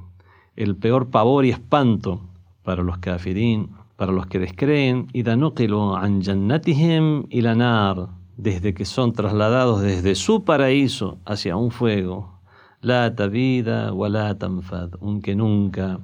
peor 0.81 1.11
pavor 1.11 1.45
y 1.45 1.51
espanto 1.51 2.19
para 2.63 2.81
los 2.81 2.97
kafirin, 2.97 3.69
para 3.95 4.11
los 4.11 4.25
que 4.25 4.39
descreen, 4.39 5.05
y 5.13 5.21
an 5.29 6.21
jannatihim 6.23 7.27
ilanar, 7.29 8.07
desde 8.37 8.73
que 8.73 8.85
son 8.85 9.13
trasladados 9.13 9.81
desde 9.81 10.15
su 10.15 10.43
paraíso 10.43 11.19
hacia 11.23 11.57
un 11.57 11.69
fuego, 11.69 12.39
la 12.81 13.09
vida 13.09 13.93
wa 13.93 14.09
la 14.09 14.35
tanfad, 14.35 14.95
un 14.99 15.21
que 15.21 15.35
nunca 15.35 15.99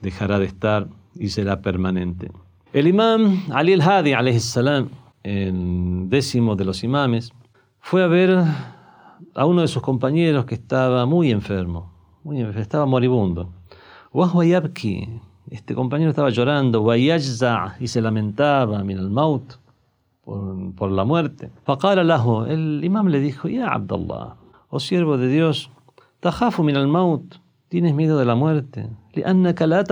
dejará 0.00 0.40
de 0.40 0.46
estar 0.46 0.88
y 1.14 1.28
será 1.28 1.62
permanente. 1.62 2.32
El 2.72 2.88
imam 2.88 3.44
Ali 3.52 3.74
al-Hadi, 3.74 4.40
salam, 4.40 4.88
el 5.28 6.08
décimo 6.08 6.56
de 6.56 6.64
los 6.64 6.82
imames, 6.84 7.32
fue 7.80 8.02
a 8.02 8.06
ver 8.06 8.30
a 9.34 9.46
uno 9.46 9.60
de 9.62 9.68
sus 9.68 9.82
compañeros 9.82 10.44
que 10.46 10.54
estaba 10.54 11.06
muy 11.06 11.30
enfermo, 11.30 11.92
muy 12.24 12.40
estaba 12.40 12.86
moribundo. 12.86 13.50
Este 15.50 15.74
compañero 15.74 16.10
estaba 16.10 16.30
llorando, 16.30 16.94
y 16.94 17.88
se 17.88 18.00
lamentaba, 18.00 18.82
min 18.84 18.98
al 18.98 19.10
maut, 19.10 19.54
por, 20.24 20.90
la 20.90 21.04
muerte. 21.04 21.50
El 22.48 22.84
imam 22.84 23.06
le 23.08 23.20
dijo, 23.20 23.48
Ya 23.48 23.68
Abdallah, 23.68 24.36
oh 24.68 24.80
siervo 24.80 25.16
de 25.16 25.28
Dios, 25.28 25.70
tajafu 26.20 26.62
min 26.62 26.76
al 26.76 26.88
maut, 26.88 27.36
tienes 27.68 27.94
miedo 27.94 28.18
de 28.18 28.24
la 28.24 28.34
muerte, 28.34 28.88
la 29.14 29.84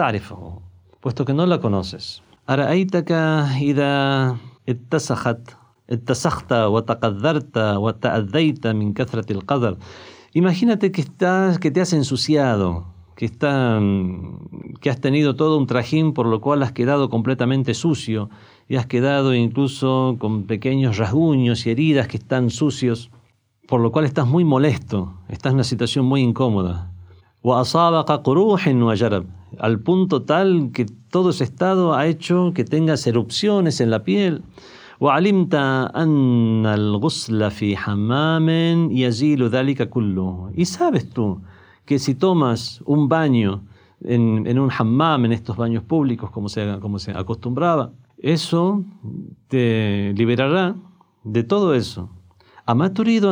puesto 1.01 1.25
que 1.25 1.33
no 1.33 1.47
la 1.47 1.61
conoces. 1.61 2.23
Ara'aitaka 2.47 3.59
ida 3.61 4.39
اتسخت 4.70 5.58
اتسخت 5.90 6.54
وتقدرت 6.54 7.58
وتأذيت 7.58 8.68
من 8.68 8.94
كثرة 8.94 9.32
القدر 9.32 9.78
Imagínate 10.34 10.94
que, 10.94 11.02
estás, 11.02 11.60
que 11.60 11.72
te 11.72 11.82
has 11.82 11.92
ensuciado, 11.92 12.86
que, 13.18 13.26
está, 13.26 13.82
que 14.80 14.90
has 14.90 15.02
tenido 15.02 15.36
todo 15.36 15.58
un 15.58 15.68
trajín 15.68 16.14
por 16.14 16.26
lo 16.26 16.40
cual 16.40 16.64
has 16.64 16.72
quedado 16.72 17.10
completamente 17.10 17.74
sucio 17.74 18.30
y 18.70 18.78
has 18.78 18.86
quedado 18.86 19.34
incluso 19.36 20.16
con 20.20 20.44
pequeños 20.44 20.98
rasguños 20.98 21.66
y 21.66 21.72
heridas 21.72 22.08
que 22.08 22.16
están 22.16 22.50
sucios, 22.50 23.12
por 23.68 23.82
lo 23.82 23.92
cual 23.92 24.06
estás 24.06 24.26
muy 24.26 24.46
molesto, 24.46 25.16
estás 25.28 25.50
en 25.52 25.56
una 25.56 25.66
situación 25.66 26.06
muy 26.06 26.22
incómoda 26.22 26.92
al 29.59 29.79
punto 29.79 30.23
tal 30.23 30.71
que 30.73 30.85
todo 30.85 31.31
ese 31.31 31.45
estado 31.45 31.95
ha 31.95 32.07
hecho 32.07 32.53
que 32.53 32.65
tengas 32.65 33.07
erupciones 33.07 33.81
en 33.81 33.91
la 33.91 34.03
piel. 34.03 34.43
Y 40.55 40.65
sabes 40.65 41.11
tú 41.11 41.41
que 41.85 41.99
si 42.01 42.15
tomas 42.17 42.83
un 42.85 43.09
baño 43.09 43.63
en, 44.03 44.59
un 44.59 44.71
hammam, 44.77 45.27
en 45.27 45.33
estos 45.33 45.57
baños 45.57 45.85
públicos 45.85 46.31
como 46.31 46.49
se, 46.49 46.81
como 46.81 46.99
se 46.99 47.13
acostumbraba, 47.13 47.93
eso 48.19 48.83
te 49.47 50.13
liberará 50.17 50.75
de 51.23 51.45
todo 51.45 51.75
eso. 51.75 52.11
Amaturido 52.65 53.31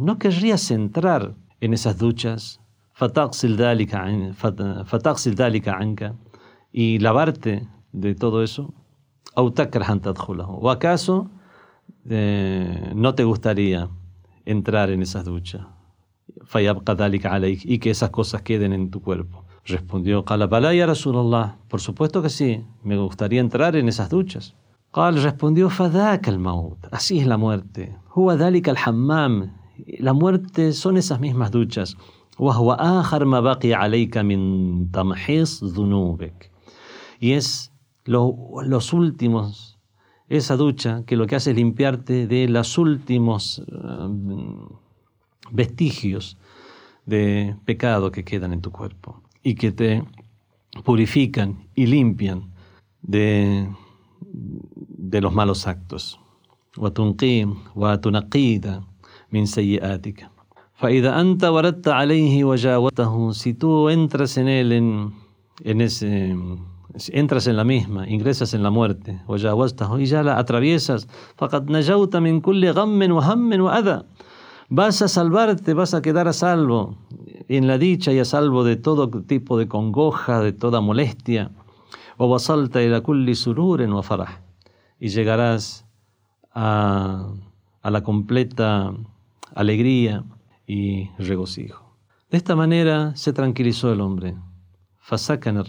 no 0.00 0.18
querrías 0.18 0.70
entrar 0.72 1.36
en 1.60 1.74
esas 1.74 1.96
duchas 1.96 2.60
فتغسل 2.99 3.55
ذلك 3.55 3.95
عن 3.95 4.31
فتغسل 4.85 5.33
ذلك 5.33 5.67
عنك 5.67 6.15
y 6.73 6.99
lavarte 6.99 7.67
de 7.93 8.15
todo 8.15 8.43
eso 8.43 8.73
أو 9.37 9.49
تكره 9.49 9.91
أن 9.91 10.01
تدخله 10.01 10.59
¿O 10.61 10.69
acaso 10.69 11.29
eh, 12.09 12.91
no 12.95 13.15
te 13.15 13.23
gustaría 13.23 13.89
entrar 14.45 14.89
en 14.89 15.01
esas 15.01 15.25
duchas 15.25 15.61
فيبقى 16.45 16.95
ذلك 16.95 17.25
عليك 17.25 17.65
y 17.65 17.79
que 17.79 17.89
esas 17.89 18.09
cosas 18.09 18.41
queden 18.41 18.73
en 18.73 18.89
tu 18.91 19.01
cuerpo 19.01 19.43
respondió 19.67 20.21
قال 20.21 20.47
بلى 20.47 20.77
يا 20.77 20.85
رسول 20.85 21.15
الله 21.17 21.55
por 21.67 21.81
supuesto 21.81 22.21
que 22.21 22.29
sí 22.29 22.63
me 22.83 22.97
gustaría 22.97 23.41
entrar 23.41 23.75
en 23.75 23.87
esas 23.87 24.09
duchas 24.09 24.53
قال 24.93 25.21
respondió 25.23 25.69
فذاك 25.69 26.29
الموت 26.29 26.85
así 26.91 27.19
es 27.19 27.27
la 27.27 27.37
muerte 27.37 27.97
هو 28.11 28.31
ذلك 28.33 28.69
الحمام 28.69 29.51
la 29.99 30.13
muerte 30.13 30.71
son 30.71 30.97
esas 30.97 31.19
mismas 31.19 31.51
duchas 31.51 31.97
وهو 32.39 32.71
آخر 32.71 33.25
ما 33.25 33.39
بقي 33.39 33.73
عليك 33.73 34.17
من 34.17 34.91
تمحيص 34.91 35.63
ذنوبك 35.63 36.51
y 37.21 37.31
es 37.31 37.71
lo, 38.05 38.35
los 38.63 38.93
últimos 38.93 39.77
esa 40.27 40.57
ducha 40.57 41.03
que 41.05 41.15
lo 41.15 41.27
que 41.27 41.35
hace 41.35 41.51
es 41.51 41.55
limpiarte 41.55 42.27
de 42.27 42.47
los 42.47 42.77
últimos 42.77 43.59
uh, 43.59 44.79
vestigios 45.51 46.37
de 47.05 47.55
pecado 47.65 48.11
que 48.11 48.23
quedan 48.23 48.51
en 48.53 48.61
tu 48.61 48.71
cuerpo 48.71 49.21
y 49.43 49.55
que 49.55 49.71
te 49.71 50.03
purifican 50.83 51.69
y 51.75 51.85
limpian 51.85 52.51
de, 53.01 53.69
de 54.21 55.21
los 55.21 55.33
malos 55.33 55.67
actos. 55.67 56.19
وتنقي 56.77 57.47
وتنقيد 57.75 58.81
من 59.31 59.45
سيئاتك 59.45 60.29
Si 63.34 63.54
tú 63.54 63.90
entras 63.90 64.36
en 64.38 64.48
él, 64.48 64.72
en, 64.72 65.12
en 65.62 65.80
ese, 65.82 66.34
entras 67.08 67.46
en 67.46 67.56
la 67.56 67.64
misma, 67.64 68.08
ingresas 68.08 68.54
en 68.54 68.62
la 68.62 68.70
muerte, 68.70 69.20
y 69.28 70.06
ya 70.06 70.22
la 70.22 70.38
atraviesas, 70.38 71.06
vas 74.70 75.02
a 75.02 75.08
salvarte, 75.08 75.74
vas 75.74 75.92
a 75.92 76.00
quedar 76.00 76.28
a 76.28 76.32
salvo, 76.32 76.96
en 77.48 77.66
la 77.66 77.76
dicha 77.76 78.12
y 78.12 78.18
a 78.18 78.24
salvo 78.24 78.64
de 78.64 78.76
todo 78.76 79.10
tipo 79.10 79.58
de 79.58 79.68
congoja, 79.68 80.40
de 80.40 80.52
toda 80.52 80.80
molestia, 80.80 81.50
y 84.98 85.08
llegarás 85.08 85.84
a, 86.54 87.26
a 87.82 87.90
la 87.90 88.02
completa 88.02 88.94
alegría 89.54 90.24
y 90.69 91.09
regocijo. 91.17 91.95
De 92.29 92.37
esta 92.37 92.55
manera 92.55 93.15
se 93.15 93.33
tranquilizó 93.33 93.91
el 93.93 94.01
hombre. 94.01 94.35
Fasakan 94.99 95.57
el 95.57 95.65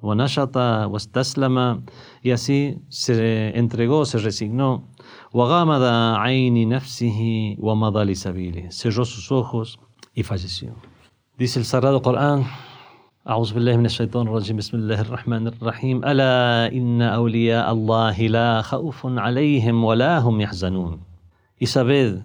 Wanashata 0.00 0.86
wastaslama 0.86 1.82
y 2.22 2.32
así 2.32 2.78
se 2.88 3.56
entregó, 3.58 4.04
se 4.04 4.18
resignó. 4.18 4.88
Wagamada 5.32 6.22
aini 6.22 6.66
nafsihi 6.66 7.56
wamadali 7.58 8.14
sabili. 8.14 8.70
Cerró 8.70 9.04
sus 9.06 9.32
ojos 9.32 9.78
y 10.14 10.22
falleció. 10.22 10.74
Dice 11.38 11.58
el 11.58 11.64
Sagrado 11.64 12.02
Corán. 12.02 12.44
أعوذ 13.24 13.54
بالله 13.54 13.76
من 13.76 13.86
الشيطان 13.86 14.28
الرجيم 14.28 14.56
بسم 14.56 14.76
الله 14.76 15.00
الرحمن 15.00 15.46
الرحيم 15.46 16.04
ألا 16.04 16.68
إن 16.72 17.02
أولياء 17.02 17.72
الله 17.72 18.26
لا 18.28 18.60
خوف 18.62 19.00
عليهم 19.06 19.84
ولا 19.84 20.18
هم 20.18 20.40
يحزنون 20.40 21.00
Y 21.58 21.66
sabed 21.66 22.20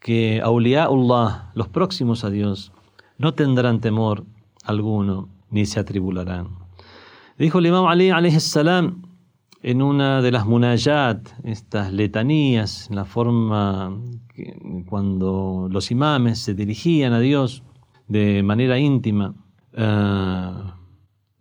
que 0.00 0.40
Allah, 0.42 1.50
los 1.54 1.68
próximos 1.68 2.24
a 2.24 2.30
Dios, 2.30 2.72
no 3.18 3.34
tendrán 3.34 3.80
temor 3.80 4.24
alguno 4.64 5.28
ni 5.50 5.66
se 5.66 5.80
atribularán. 5.80 6.50
Dijo 7.38 7.58
el 7.58 7.66
Imam 7.66 7.86
Ali 7.86 8.30
salam 8.40 9.02
en 9.62 9.82
una 9.82 10.22
de 10.22 10.30
las 10.30 10.46
munayat, 10.46 11.28
estas 11.42 11.92
letanías, 11.92 12.88
en 12.90 12.96
la 12.96 13.04
forma 13.04 13.96
cuando 14.88 15.68
los 15.70 15.90
imames 15.90 16.38
se 16.38 16.54
dirigían 16.54 17.12
a 17.12 17.20
Dios 17.20 17.64
de 18.06 18.42
manera 18.42 18.78
íntima, 18.78 19.34
uh, 19.76 20.70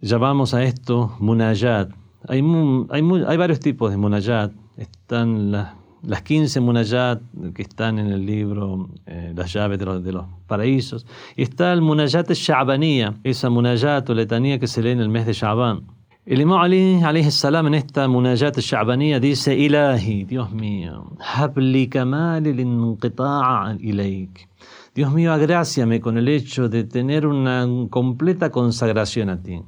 llamamos 0.02 0.54
a 0.54 0.64
esto 0.64 1.16
munayat. 1.20 1.92
Hay, 2.28 2.42
hay, 2.90 3.04
hay 3.28 3.38
varios 3.38 3.60
tipos 3.60 3.92
de 3.92 3.98
munayat. 3.98 4.52
Están 4.78 5.52
las 5.52 5.77
las 6.04 6.22
15 6.22 6.60
munayat 6.60 7.22
que 7.54 7.62
están 7.62 8.00
en 8.00 8.08
el 8.08 8.26
libro 8.26 8.90
eh, 9.06 9.34
Las 9.36 9.54
llaves 9.54 9.80
de 9.80 9.86
los, 9.86 10.04
de 10.04 10.12
los, 10.12 10.26
paraísos. 10.48 11.06
Y 11.36 11.44
está 11.44 11.74
el 11.74 11.82
munayat 11.82 12.32
shabanía, 12.32 13.16
esa 13.24 13.50
munayat 13.50 14.10
o 14.10 14.14
letanía 14.14 14.60
que 14.60 14.68
se 14.68 14.82
lee 14.82 14.92
en 14.92 15.02
el 15.02 15.10
mes 15.10 15.26
de 15.26 15.34
Shaban. 15.34 15.84
El 16.26 16.42
Imam 16.42 16.60
Ali, 16.60 17.02
alayhi 17.02 17.32
salam, 17.32 17.68
en 17.68 17.76
esta 17.76 18.08
munayat 18.08 18.58
shabanía 18.60 19.20
dice, 19.20 19.56
Ilahi, 19.56 20.26
Dios 20.26 20.52
mío, 20.52 21.12
habli 21.20 21.88
kamal 21.88 22.46
ilayk. 22.46 24.50
Dios 24.94 25.14
mío, 25.14 25.32
agráciame 25.32 26.02
con 26.02 26.18
el 26.18 26.28
hecho 26.28 26.70
de 26.70 26.84
tener 26.84 27.28
una 27.28 27.68
completa 27.90 28.50
consagración 28.50 29.30
a 29.30 29.42
ti. 29.42 29.62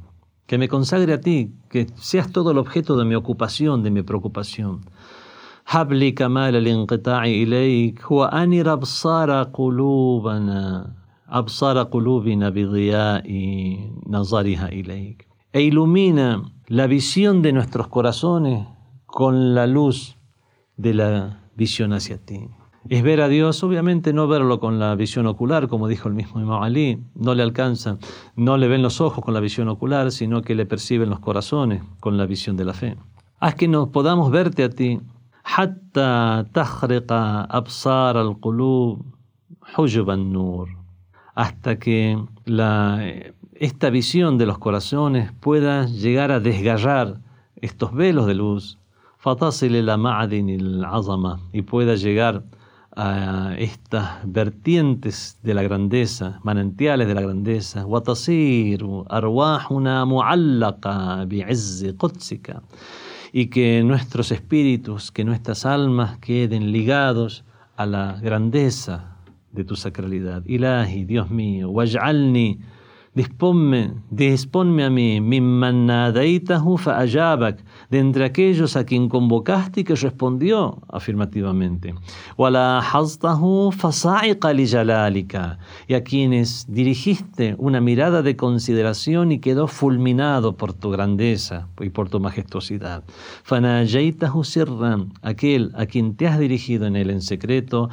Que 0.48 0.58
me 0.58 0.68
consagre 0.68 1.14
a 1.14 1.22
ti, 1.22 1.54
que 1.70 1.86
seas 1.96 2.32
todo 2.32 2.50
el 2.50 2.58
objeto 2.58 2.98
de 2.98 3.06
mi 3.06 3.14
ocupación, 3.14 3.84
de 3.84 3.92
mi 3.92 4.02
preocupación. 4.02 4.82
هب 5.69 5.93
لي 5.93 6.11
كمال 6.11 6.57
الانقطاع 6.57 7.25
إليك 7.25 8.03
هو 8.03 8.25
أنر 8.25 8.73
أبصار 8.73 9.43
قلوبنا 9.43 10.93
أبصار 11.29 11.83
قلوبنا 11.83 12.49
بضياء 12.51 13.29
نظرها 14.07 14.69
إليك 14.69 15.35
e 15.55 15.63
ilumina 15.63 16.43
la 16.67 16.89
visión 16.89 17.41
de 17.41 17.53
nuestros 17.53 17.87
corazones 17.87 18.67
con 19.07 19.55
la 19.55 19.69
luz 19.69 20.17
de 20.77 20.95
la 20.95 21.45
visión 21.55 21.93
hacia 21.93 22.19
ti. 22.19 22.49
Es 22.89 23.05
ver 23.05 23.21
a 23.21 23.29
Dios, 23.29 23.63
obviamente 23.63 24.13
no 24.13 24.27
verlo 24.27 24.59
con 24.59 24.81
la 24.81 24.97
visión 24.97 25.27
ocular, 25.29 25.69
como 25.69 25.87
dijo 25.87 26.09
el 26.09 26.15
mismo 26.15 26.41
Imam 26.41 26.61
Ali, 26.61 26.99
no 27.15 27.37
le 27.37 27.45
alcanza, 27.45 27.99
no 28.35 28.57
le 28.57 28.67
ven 28.67 28.83
los 28.83 29.01
ojos 29.01 29.25
con 29.25 29.33
la 29.33 29.39
visión 29.39 29.69
ocular, 29.69 30.11
sino 30.11 30.43
que 30.43 30.57
le 30.57 30.67
perciben 30.67 31.09
los 31.09 31.21
corazones 31.21 31.85
con 32.01 32.19
la 32.19 32.27
visión 32.27 32.57
de 32.57 32.65
la 32.65 32.75
fe. 32.75 32.97
Haz 33.39 33.55
que 33.55 33.69
nos 33.69 33.91
podamos 33.91 34.33
verte 34.33 34.65
a 34.65 34.71
ti, 34.71 35.01
hasta 41.36 41.80
que 41.80 42.18
esta 43.56 43.90
visión 43.90 44.38
de 44.38 44.46
los 44.46 44.60
corazones 44.60 45.32
pueda 45.40 45.86
llegar 45.86 46.32
a 46.32 46.40
desgarrar 46.40 47.22
estos 47.56 47.94
velos 47.94 48.28
de 48.28 48.36
luz, 48.36 48.78
y 51.52 51.62
pueda 51.64 51.96
llegar 51.96 52.44
a 52.96 53.56
estas 53.58 54.20
vertientes 54.26 55.40
de 55.42 55.54
la 55.54 55.64
grandeza, 55.64 56.40
manantiales 56.44 57.08
de 57.08 57.16
la 57.16 57.22
grandeza, 57.22 57.86
y 63.32 63.48
que 63.48 63.84
nuestros 63.84 64.32
espíritus, 64.32 65.12
que 65.12 65.24
nuestras 65.24 65.66
almas 65.66 66.18
queden 66.20 66.72
ligados 66.72 67.44
a 67.76 67.86
la 67.86 68.20
grandeza 68.22 69.18
de 69.52 69.64
tu 69.64 69.76
sacralidad. 69.76 70.44
Ilahi, 70.46 71.06
Dios 71.06 71.30
mío, 71.30 71.70
waj'alni 71.70 72.60
Disponme, 73.16 73.94
disponme 74.12 74.84
a 74.84 74.90
mí, 74.92 75.20
de 77.90 78.00
entre 78.00 78.26
aquellos 78.26 78.76
a 78.76 78.86
quien 78.86 79.10
convocaste 79.10 79.82
y 79.82 79.84
que 79.84 79.96
respondió 79.96 80.80
afirmativamente. 80.88 81.96
Y 85.88 85.94
a 85.94 86.04
quienes 86.04 86.66
dirigiste 86.70 87.56
una 87.58 87.82
mirada 87.82 88.22
de 88.22 88.36
consideración 88.36 89.32
y 89.32 89.40
quedó 89.40 89.68
fulminado 89.68 90.56
por 90.56 90.74
tu 90.74 90.92
grandeza 90.92 91.68
y 91.80 91.90
por 91.90 92.10
tu 92.10 92.20
majestuosidad. 92.20 93.04
Aquel 95.24 95.72
a 95.76 95.86
quien 95.88 96.16
te 96.16 96.28
has 96.28 96.40
dirigido 96.40 96.86
en 96.86 96.96
él 96.96 97.10
en 97.10 97.22
secreto, 97.22 97.90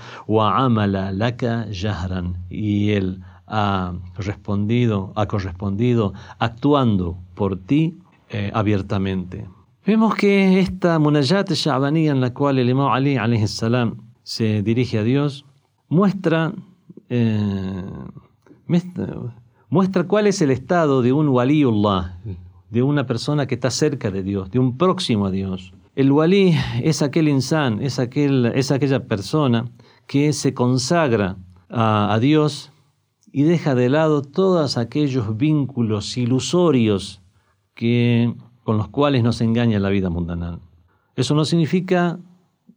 y 2.50 2.90
él 2.90 3.22
ha 3.46 3.94
respondido, 4.16 5.12
ha 5.14 5.26
correspondido 5.26 6.12
actuando 6.38 7.18
por 7.34 7.56
ti 7.56 7.98
eh, 8.28 8.50
abiertamente. 8.54 9.46
Vemos 9.86 10.14
que 10.16 10.58
esta 10.58 10.98
munayat 10.98 11.52
shabanía 11.52 12.10
en 12.10 12.20
la 12.20 12.34
cual 12.34 12.58
el 12.58 12.68
Imam 12.68 12.88
Ali 12.88 13.16
salam 13.46 13.98
se 14.24 14.62
dirige 14.62 14.98
a 14.98 15.04
Dios 15.04 15.44
muestra, 15.88 16.52
eh, 17.08 17.84
muestra 19.68 20.04
cuál 20.04 20.26
es 20.26 20.42
el 20.42 20.50
estado 20.50 21.02
de 21.02 21.12
un 21.12 21.28
waliullah, 21.28 22.18
de 22.70 22.82
una 22.82 23.06
persona 23.06 23.46
que 23.46 23.54
está 23.54 23.70
cerca 23.70 24.10
de 24.10 24.24
Dios, 24.24 24.50
de 24.50 24.58
un 24.58 24.76
próximo 24.76 25.26
a 25.26 25.30
Dios. 25.30 25.72
El 25.94 26.12
wali 26.12 26.54
es 26.82 27.00
aquel 27.00 27.28
insan, 27.28 27.80
es, 27.80 27.98
aquel, 27.98 28.46
es 28.54 28.70
aquella 28.70 29.04
persona 29.04 29.70
que 30.06 30.32
se 30.32 30.52
consagra 30.52 31.36
a 31.70 32.18
Dios 32.20 32.70
y 33.32 33.42
deja 33.42 33.74
de 33.74 33.88
lado 33.88 34.22
todos 34.22 34.78
aquellos 34.78 35.36
vínculos 35.36 36.16
ilusorios 36.16 37.20
que, 37.74 38.34
con 38.64 38.78
los 38.78 38.88
cuales 38.88 39.22
nos 39.22 39.40
engaña 39.40 39.78
la 39.78 39.90
vida 39.90 40.10
mundanal. 40.10 40.60
Eso 41.16 41.34
no 41.34 41.44
significa 41.44 42.18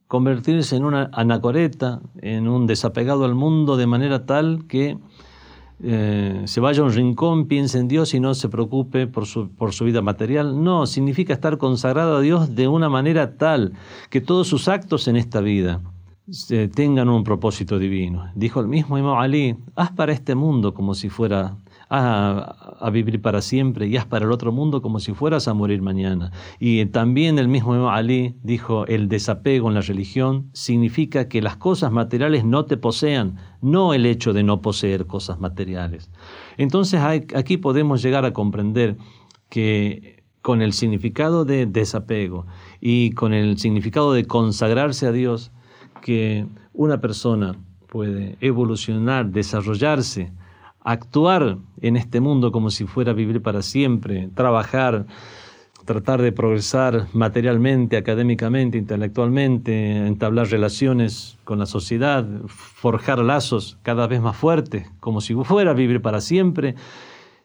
convertirse 0.07 0.75
en 0.75 0.85
una 0.85 1.09
anacoreta, 1.13 2.01
en 2.21 2.47
un 2.47 2.67
desapegado 2.67 3.25
al 3.25 3.35
mundo 3.35 3.77
de 3.77 3.88
manera 3.88 4.25
tal 4.25 4.65
que 4.67 4.97
eh, 5.81 6.41
se 6.45 6.59
vaya 6.59 6.81
a 6.81 6.85
un 6.85 6.91
rincón, 6.91 7.47
piense 7.47 7.79
en 7.79 7.88
Dios 7.88 8.13
y 8.13 8.19
no 8.19 8.33
se 8.33 8.49
preocupe 8.49 9.07
por 9.07 9.25
su, 9.25 9.49
por 9.49 9.71
su 9.73 9.85
vida 9.85 10.01
material. 10.01 10.63
No, 10.63 10.88
significa 10.88 11.33
estar 11.33 11.57
consagrado 11.57 12.17
a 12.17 12.21
Dios 12.21 12.55
de 12.55 12.67
una 12.67 12.89
manera 12.89 13.38
tal 13.38 13.73
que 14.09 14.19
todos 14.19 14.47
sus 14.47 14.67
actos 14.67 15.07
en 15.07 15.15
esta 15.15 15.41
vida 15.41 15.79
tengan 16.73 17.09
un 17.09 17.23
propósito 17.23 17.79
divino. 17.79 18.31
Dijo 18.35 18.59
el 18.59 18.67
mismo 18.67 18.97
Imam 18.97 19.17
Ali, 19.17 19.55
haz 19.75 19.91
para 19.91 20.13
este 20.13 20.35
mundo 20.35 20.73
como 20.73 20.93
si 20.93 21.09
fuera 21.09 21.57
a, 21.89 22.89
vivir 22.91 23.21
para 23.21 23.41
siempre 23.41 23.87
y 23.87 23.97
haz 23.97 24.05
para 24.05 24.25
el 24.25 24.31
otro 24.31 24.51
mundo 24.51 24.81
como 24.81 24.99
si 24.99 25.13
fueras 25.13 25.47
a 25.47 25.53
morir 25.53 25.81
mañana. 25.81 26.31
Y 26.59 26.85
también 26.87 27.39
el 27.39 27.47
mismo 27.47 27.75
Imam 27.75 27.87
Ali 27.87 28.35
dijo, 28.43 28.85
el 28.87 29.07
desapego 29.07 29.69
en 29.69 29.75
la 29.75 29.81
religión 29.81 30.49
significa 30.53 31.27
que 31.27 31.41
las 31.41 31.57
cosas 31.57 31.91
materiales 31.91 32.45
no 32.45 32.65
te 32.65 32.77
posean, 32.77 33.37
no 33.61 33.93
el 33.93 34.05
hecho 34.05 34.33
de 34.33 34.43
no 34.43 34.61
poseer 34.61 35.07
cosas 35.07 35.39
materiales. 35.39 36.09
Entonces 36.57 37.01
aquí 37.01 37.57
podemos 37.57 38.01
llegar 38.01 38.25
a 38.25 38.33
comprender 38.33 38.97
que 39.49 40.23
con 40.41 40.61
el 40.61 40.73
significado 40.73 41.43
de 41.43 41.65
desapego 41.65 42.45
y 42.79 43.11
con 43.11 43.33
el 43.33 43.57
significado 43.57 44.13
de 44.13 44.25
consagrarse 44.25 45.05
a 45.05 45.11
Dios, 45.11 45.51
que 46.01 46.45
una 46.73 46.99
persona 47.01 47.55
puede 47.88 48.38
evolucionar, 48.41 49.27
desarrollarse, 49.27 50.31
actuar 50.81 51.57
en 51.81 51.97
este 51.97 52.19
mundo 52.19 52.51
como 52.51 52.69
si 52.69 52.85
fuera 52.85 53.12
a 53.12 53.15
vivir 53.15 53.41
para 53.41 53.62
siempre, 53.62 54.29
trabajar, 54.35 55.05
tratar 55.85 56.21
de 56.21 56.31
progresar 56.31 57.07
materialmente, 57.13 57.97
académicamente, 57.97 58.77
intelectualmente, 58.77 60.05
entablar 60.07 60.47
relaciones 60.47 61.38
con 61.43 61.59
la 61.59 61.65
sociedad, 61.65 62.25
forjar 62.47 63.19
lazos 63.19 63.77
cada 63.81 64.07
vez 64.07 64.21
más 64.21 64.38
fuertes, 64.38 64.88
como 64.99 65.21
si 65.21 65.33
fuera 65.33 65.71
a 65.71 65.73
vivir 65.73 66.01
para 66.01 66.21
siempre, 66.21 66.75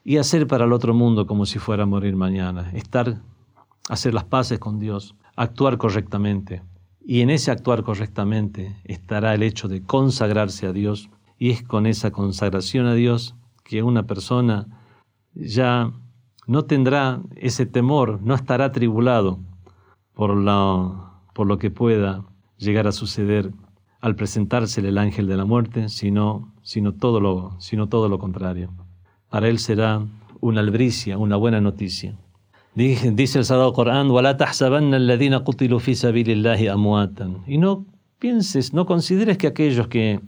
y 0.04 0.18
hacer 0.18 0.46
para 0.46 0.66
el 0.66 0.72
otro 0.72 0.92
mundo 0.92 1.26
como 1.26 1.46
si 1.46 1.58
fuera 1.58 1.84
a 1.84 1.86
morir 1.86 2.14
mañana, 2.16 2.70
estar, 2.74 3.16
hacer 3.88 4.12
las 4.12 4.24
paces 4.24 4.58
con 4.58 4.78
Dios, 4.78 5.14
actuar 5.34 5.78
correctamente. 5.78 6.62
Y 7.06 7.20
en 7.20 7.28
ese 7.28 7.50
actuar 7.50 7.82
correctamente 7.82 8.74
estará 8.84 9.34
el 9.34 9.42
hecho 9.42 9.68
de 9.68 9.82
consagrarse 9.82 10.66
a 10.66 10.72
Dios. 10.72 11.10
Y 11.38 11.50
es 11.50 11.62
con 11.62 11.86
esa 11.86 12.10
consagración 12.10 12.86
a 12.86 12.94
Dios 12.94 13.34
que 13.62 13.82
una 13.82 14.06
persona 14.06 14.66
ya 15.34 15.92
no 16.46 16.64
tendrá 16.64 17.20
ese 17.36 17.66
temor, 17.66 18.20
no 18.22 18.34
estará 18.34 18.72
tribulado 18.72 19.38
por 20.14 20.34
lo, 20.34 21.10
por 21.34 21.46
lo 21.46 21.58
que 21.58 21.70
pueda 21.70 22.24
llegar 22.56 22.86
a 22.86 22.92
suceder 22.92 23.52
al 24.00 24.16
presentársele 24.16 24.88
el 24.88 24.98
ángel 24.98 25.26
de 25.26 25.36
la 25.36 25.44
muerte, 25.44 25.88
sino, 25.88 26.54
sino, 26.62 26.92
todo 26.92 27.20
lo, 27.20 27.56
sino 27.58 27.88
todo 27.88 28.08
lo 28.08 28.18
contrario. 28.18 28.70
Para 29.28 29.48
él 29.48 29.58
será 29.58 30.06
una 30.40 30.60
albricia, 30.60 31.18
una 31.18 31.36
buena 31.36 31.60
noticia. 31.60 32.16
Dice 32.74 33.38
el 33.38 33.44
Sagrado 33.44 33.72
Corán, 33.72 34.08
Y 37.46 37.58
no 37.58 37.86
pienses, 38.18 38.72
no 38.72 38.84
consideres 38.84 39.38
que 39.38 39.46
aquellos 39.46 39.86
que 39.86 40.20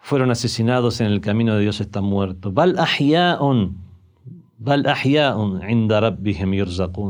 fueron 0.00 0.30
asesinados 0.30 1.00
en 1.00 1.08
el 1.08 1.20
camino 1.20 1.54
de 1.54 1.62
Dios 1.62 1.80
están 1.80 2.04
muertos. 2.04 2.54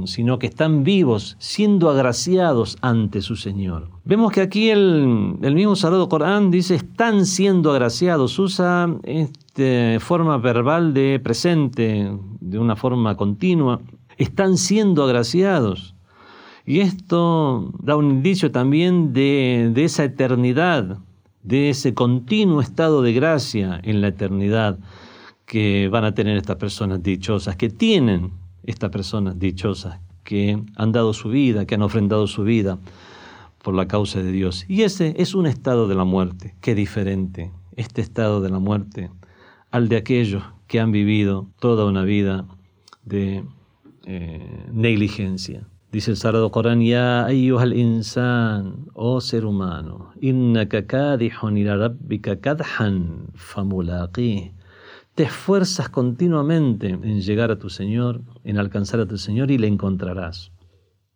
sino 0.06 0.38
que 0.38 0.46
están 0.46 0.84
vivos, 0.84 1.36
siendo 1.38 1.90
agraciados 1.90 2.76
ante 2.80 3.20
su 3.22 3.36
Señor. 3.36 3.88
Vemos 4.04 4.32
que 4.32 4.40
aquí 4.40 4.70
el, 4.70 5.38
mismo 5.40 5.76
Sagrado 5.76 6.08
Corán 6.08 6.50
dice, 6.50 6.74
están 6.74 7.24
siendo 7.26 7.70
agraciados, 7.70 8.38
usa 8.38 8.88
este, 9.02 9.98
forma 10.00 10.38
verbal 10.38 10.92
de 10.94 11.20
presente, 11.22 12.12
de 12.40 12.58
una 12.58 12.76
forma 12.76 13.16
continua, 13.16 13.80
están 14.18 14.58
siendo 14.58 15.04
agraciados. 15.04 15.94
Y 16.66 16.80
esto 16.80 17.72
da 17.80 17.96
un 17.96 18.10
indicio 18.10 18.50
también 18.50 19.14
de, 19.14 19.72
esa 19.76 20.04
eternidad, 20.04 20.98
de 21.42 21.70
ese 21.70 21.94
continuo 21.94 22.60
estado 22.60 23.00
de 23.00 23.14
gracia 23.14 23.80
en 23.82 24.02
la 24.02 24.08
eternidad 24.08 24.78
que 25.46 25.88
van 25.88 26.04
a 26.04 26.12
tener 26.12 26.36
estas 26.36 26.56
personas 26.56 27.02
dichosas, 27.02 27.56
que 27.56 27.70
tienen 27.70 28.32
estas 28.64 28.90
personas 28.90 29.38
dichosas, 29.38 29.98
que 30.24 30.62
han 30.76 30.92
dado 30.92 31.14
su 31.14 31.30
vida, 31.30 31.64
que 31.64 31.76
han 31.76 31.82
ofrendado 31.82 32.26
su 32.26 32.42
vida 32.42 32.78
por 33.62 33.74
la 33.74 33.88
causa 33.88 34.20
de 34.20 34.30
Dios. 34.30 34.66
Y 34.68 34.82
ese 34.82 35.14
es 35.16 35.34
un 35.34 35.46
estado 35.46 35.88
de 35.88 35.94
la 35.94 36.04
muerte, 36.04 36.54
qué 36.60 36.74
diferente, 36.74 37.50
este 37.76 38.02
estado 38.02 38.42
de 38.42 38.50
la 38.50 38.58
muerte, 38.58 39.10
al 39.70 39.88
de 39.88 39.96
aquellos 39.96 40.42
que 40.66 40.80
han 40.80 40.92
vivido 40.92 41.46
toda 41.60 41.86
una 41.86 42.02
vida 42.02 42.44
de 43.06 43.42
eh, 44.10 44.66
negligencia, 44.72 45.68
Dice 45.92 46.12
el 46.12 46.16
Sagrado 46.16 46.50
Corán, 46.50 46.80
Ya 46.80 47.26
ayyuhal 47.26 47.74
insan, 47.74 48.86
oh 48.94 49.20
ser 49.20 49.44
humano, 49.44 50.12
innaka 50.20 50.86
kadihun 50.86 51.56
ila 51.56 51.76
rabbika. 51.76 52.36
Te 55.14 55.22
esfuerzas 55.22 55.88
continuamente 55.90 56.88
en 56.88 57.20
llegar 57.20 57.50
a 57.50 57.58
tu 57.58 57.68
Señor, 57.68 58.22
en 58.44 58.58
alcanzar 58.58 59.00
a 59.00 59.06
tu 59.06 59.18
Señor 59.18 59.50
y 59.50 59.58
le 59.58 59.66
encontrarás. 59.66 60.52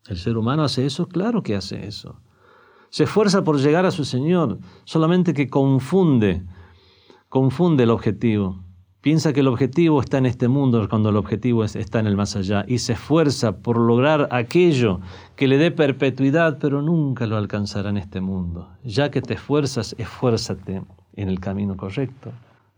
¿El 0.08 0.18
ser 0.18 0.36
humano 0.36 0.64
hace 0.64 0.84
eso? 0.84 1.06
Claro 1.06 1.42
que 1.42 1.56
hace 1.56 1.86
eso. 1.86 2.20
Se 2.90 3.04
esfuerza 3.04 3.44
por 3.44 3.58
llegar 3.58 3.86
a 3.86 3.90
su 3.90 4.04
Señor, 4.04 4.58
solamente 4.84 5.32
que 5.32 5.48
confunde, 5.48 6.44
confunde 7.30 7.84
el 7.84 7.90
objetivo. 7.90 8.61
Piensa 9.02 9.32
que 9.32 9.40
el 9.40 9.48
objetivo 9.48 10.00
está 10.00 10.18
en 10.18 10.26
este 10.26 10.46
mundo 10.46 10.88
cuando 10.88 11.08
el 11.08 11.16
objetivo 11.16 11.64
está 11.64 11.98
en 11.98 12.06
el 12.06 12.16
más 12.16 12.36
allá 12.36 12.64
y 12.68 12.78
se 12.78 12.92
esfuerza 12.92 13.58
por 13.58 13.76
lograr 13.76 14.28
aquello 14.30 15.00
que 15.34 15.48
le 15.48 15.58
dé 15.58 15.72
perpetuidad, 15.72 16.58
pero 16.60 16.82
nunca 16.82 17.26
lo 17.26 17.36
alcanzará 17.36 17.90
en 17.90 17.96
este 17.96 18.20
mundo. 18.20 18.68
Ya 18.84 19.10
que 19.10 19.20
te 19.20 19.34
esfuerzas, 19.34 19.96
esfuérzate 19.98 20.82
en 21.16 21.28
el 21.28 21.40
camino 21.40 21.76
correcto. 21.76 22.30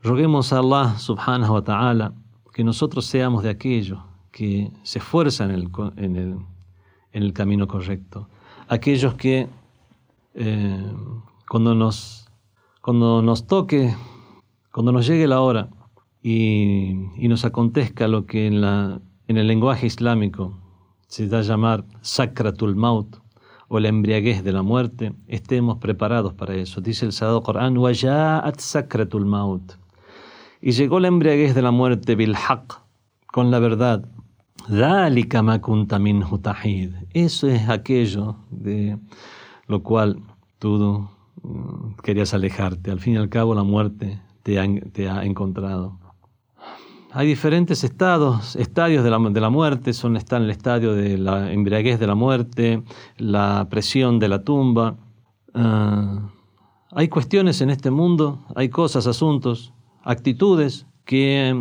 Roguemos 0.03 0.51
a 0.55 0.61
Allah 0.61 0.99
subhanahu 0.99 1.53
wa 1.53 1.63
ta'ala 1.63 2.15
que 2.55 2.65
nosotros 2.65 3.05
seamos 3.05 3.43
de 3.43 3.51
aquellos 3.51 3.99
que 4.33 4.71
se 4.83 5.01
esfuerzan 5.01 5.51
en 5.51 5.57
el, 5.57 5.71
en 5.97 6.17
el, 6.17 6.39
en 7.13 7.23
el 7.23 7.35
camino 7.35 7.69
correcto. 7.69 8.31
Aquellos 8.69 9.13
que 9.13 9.47
eh, 10.33 10.93
cuando, 11.51 11.75
nos, 11.75 12.31
cuando 12.81 13.21
nos 13.21 13.47
toque, 13.47 13.95
cuando 14.73 14.91
nos 14.91 15.07
llegue 15.07 15.27
la 15.27 15.43
hora, 15.43 15.69
y, 16.27 17.29
nos 17.29 17.45
acontezca 17.45 18.09
lo 18.09 18.25
que 18.25 18.47
en, 18.47 18.63
la, 18.63 19.03
en 19.29 19.37
el 19.37 19.47
lenguaje 19.47 19.87
islámico 19.87 20.59
se 21.07 21.29
da 21.29 21.41
a 21.41 21.43
llamar 21.43 21.85
sakratul 22.01 22.75
maut 22.75 23.19
o 23.69 23.79
la 23.79 23.89
embriaguez 23.89 24.43
de 24.43 24.53
la 24.53 24.63
muerte, 24.63 25.13
estemos 25.29 25.79
preparados 25.79 26.33
para 26.33 26.55
eso. 26.55 26.81
Dice 26.81 27.05
el 27.05 27.13
Sagrado 27.13 27.43
Corán, 27.43 27.77
at 27.77 28.59
sakratul 28.59 29.27
maut. 29.27 29.75
Y 30.63 30.73
llegó 30.73 30.99
la 30.99 31.09
embriaguez 31.09 31.55
de 31.55 31.63
la 31.63 31.71
muerte 31.71 32.15
bil 32.15 32.35
con 33.27 33.51
la 33.51 33.59
verdad. 33.59 34.09
Eso 37.13 37.49
es 37.49 37.69
aquello 37.69 38.37
de 38.51 38.99
lo 39.67 39.83
cual 39.83 40.21
tú 40.59 41.09
mm, 41.43 41.97
querías 42.03 42.33
alejarte. 42.33 42.91
Al 42.91 43.01
fin 43.01 43.15
y 43.15 43.17
al 43.19 43.29
cabo 43.29 43.55
la 43.55 43.63
muerte 43.63 44.23
te 44.43 44.81
te 44.93 45.09
ha 45.09 45.25
encontrado. 45.25 46.04
Hay 47.17 47.29
diferentes 47.29 47.85
estados, 47.85 48.57
estadios 48.57 49.05
de 49.05 49.11
la, 49.11 49.21
de 49.21 49.41
la 49.41 49.49
muerte, 49.49 49.93
son, 49.93 50.17
están 50.17 50.43
el 50.43 50.51
estadio 50.51 50.95
de 50.95 51.17
la 51.17 51.53
embriaguez 51.53 52.01
de 52.01 52.09
la 52.09 52.17
muerte, 52.17 52.83
la 53.19 53.69
presión 53.71 54.19
de 54.19 54.29
la 54.29 54.43
tumba. 54.43 54.97
Ah, 55.55 56.33
hay 56.91 57.07
cuestiones 57.07 57.61
en 57.61 57.71
este 57.71 57.93
mundo, 57.93 58.45
hay 58.57 58.69
cosas, 58.69 59.07
asuntos, 59.07 59.73
actitudes 60.03 60.87
que 61.05 61.55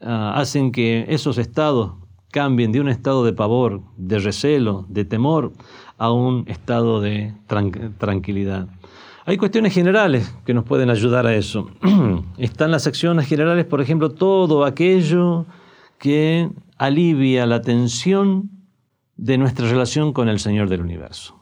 ah, 0.00 0.34
hacen 0.36 0.70
que 0.70 1.06
esos 1.08 1.38
estados 1.38 1.94
cambien 2.30 2.70
de 2.70 2.80
un 2.80 2.88
estado 2.88 3.24
de 3.24 3.32
pavor, 3.32 3.82
de 3.96 4.20
recelo, 4.20 4.86
de 4.88 5.04
temor, 5.04 5.52
a 5.98 6.12
un 6.12 6.44
estado 6.46 7.00
de 7.00 7.34
tranquilidad. 7.98 8.68
Hay 9.30 9.36
cuestiones 9.36 9.72
generales 9.72 10.34
que 10.44 10.52
nos 10.52 10.64
pueden 10.64 10.90
ayudar 10.90 11.24
a 11.24 11.36
eso. 11.36 11.70
Están 12.36 12.72
las 12.72 12.88
acciones 12.88 13.28
generales, 13.28 13.64
por 13.64 13.80
ejemplo, 13.80 14.10
todo 14.10 14.64
aquello 14.64 15.46
que 15.98 16.50
alivia 16.78 17.46
la 17.46 17.62
tensión 17.62 18.50
de 19.16 19.38
nuestra 19.38 19.70
relación 19.70 20.12
con 20.12 20.28
el 20.28 20.40
Señor 20.40 20.68
del 20.68 20.80
universo. 20.80 21.40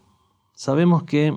Sabemos 0.53 1.05
que 1.05 1.33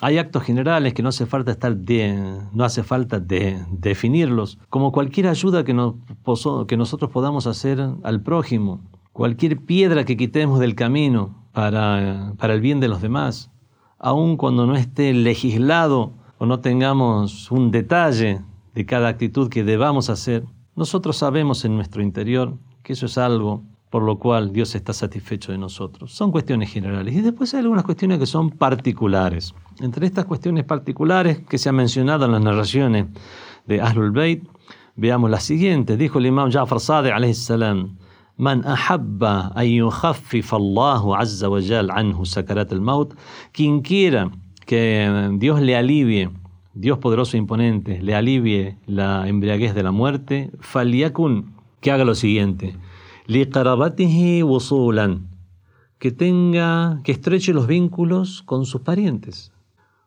hay 0.00 0.18
actos 0.18 0.44
generales 0.44 0.94
que 0.94 1.02
no 1.02 1.08
hace 1.08 1.26
falta 1.26 1.50
estar 1.50 1.76
no 1.76 2.62
hace 2.62 2.84
falta 2.84 3.18
de, 3.18 3.58
definirlos, 3.72 4.60
como 4.68 4.92
cualquier 4.92 5.26
ayuda 5.26 5.64
que, 5.64 5.74
que 6.68 6.76
nosotros 6.76 7.10
podamos 7.10 7.48
hacer 7.48 7.84
al 8.04 8.22
prójimo, 8.22 8.80
cualquier 9.12 9.58
piedra 9.58 10.04
que 10.04 10.16
quitemos 10.16 10.60
del 10.60 10.76
camino 10.76 11.48
para, 11.50 12.34
para 12.38 12.54
el 12.54 12.60
bien 12.60 12.78
de 12.78 12.86
los 12.86 13.02
demás, 13.02 13.50
aun 14.00 14.36
cuando 14.36 14.66
no 14.66 14.74
esté 14.76 15.12
legislado 15.12 16.14
o 16.38 16.46
no 16.46 16.60
tengamos 16.60 17.50
un 17.52 17.70
detalle 17.70 18.40
de 18.74 18.86
cada 18.86 19.08
actitud 19.08 19.50
que 19.50 19.62
debamos 19.62 20.08
hacer, 20.08 20.44
nosotros 20.74 21.18
sabemos 21.18 21.64
en 21.64 21.76
nuestro 21.76 22.02
interior 22.02 22.56
que 22.82 22.94
eso 22.94 23.06
es 23.06 23.18
algo 23.18 23.62
por 23.90 24.02
lo 24.04 24.18
cual 24.18 24.52
Dios 24.52 24.74
está 24.76 24.92
satisfecho 24.92 25.50
de 25.52 25.58
nosotros. 25.58 26.12
Son 26.12 26.30
cuestiones 26.30 26.72
generales. 26.72 27.12
Y 27.12 27.20
después 27.20 27.52
hay 27.52 27.60
algunas 27.60 27.84
cuestiones 27.84 28.20
que 28.20 28.26
son 28.26 28.50
particulares. 28.50 29.52
Entre 29.80 30.06
estas 30.06 30.26
cuestiones 30.26 30.64
particulares 30.64 31.40
que 31.40 31.58
se 31.58 31.68
han 31.68 31.74
mencionado 31.74 32.24
en 32.24 32.32
las 32.32 32.40
narraciones 32.40 33.06
de 33.66 33.80
Ahlul 33.80 34.12
Bayt, 34.12 34.44
veamos 34.94 35.28
la 35.28 35.40
siguiente. 35.40 35.96
Dijo 35.96 36.20
el 36.20 36.26
imam 36.26 36.50
Ja'far 36.50 36.78
Sadiq 36.78 37.12
alayhi 37.12 37.34
salam, 38.40 38.62
Man 38.62 38.62
ahabba 38.64 39.52
Allahu 39.54 41.14
azza 41.14 41.48
wa 41.48 41.60
jal 41.60 41.90
anhu 41.90 42.24
sakarat 42.24 42.72
al-maut, 42.72 43.14
quien 43.52 43.82
quiera 43.82 44.30
que 44.66 45.36
Dios 45.38 45.60
le 45.60 45.76
alivie, 45.76 46.30
Dios 46.74 46.98
poderoso 46.98 47.36
e 47.36 47.40
imponente, 47.40 48.00
le 48.00 48.14
alivie 48.14 48.76
la 48.86 49.28
embriaguez 49.28 49.74
de 49.74 49.82
la 49.82 49.92
muerte, 49.92 50.50
falyakun, 50.60 51.54
que 51.80 51.90
haga 51.90 52.04
lo 52.04 52.14
siguiente, 52.14 52.76
liqarabatihi 53.26 54.42
wusulan, 54.42 55.28
que 55.98 56.12
tenga, 56.12 57.00
que 57.04 57.12
estreche 57.12 57.52
los 57.52 57.66
vínculos 57.66 58.42
con 58.42 58.64
sus 58.64 58.82
parientes, 58.82 59.52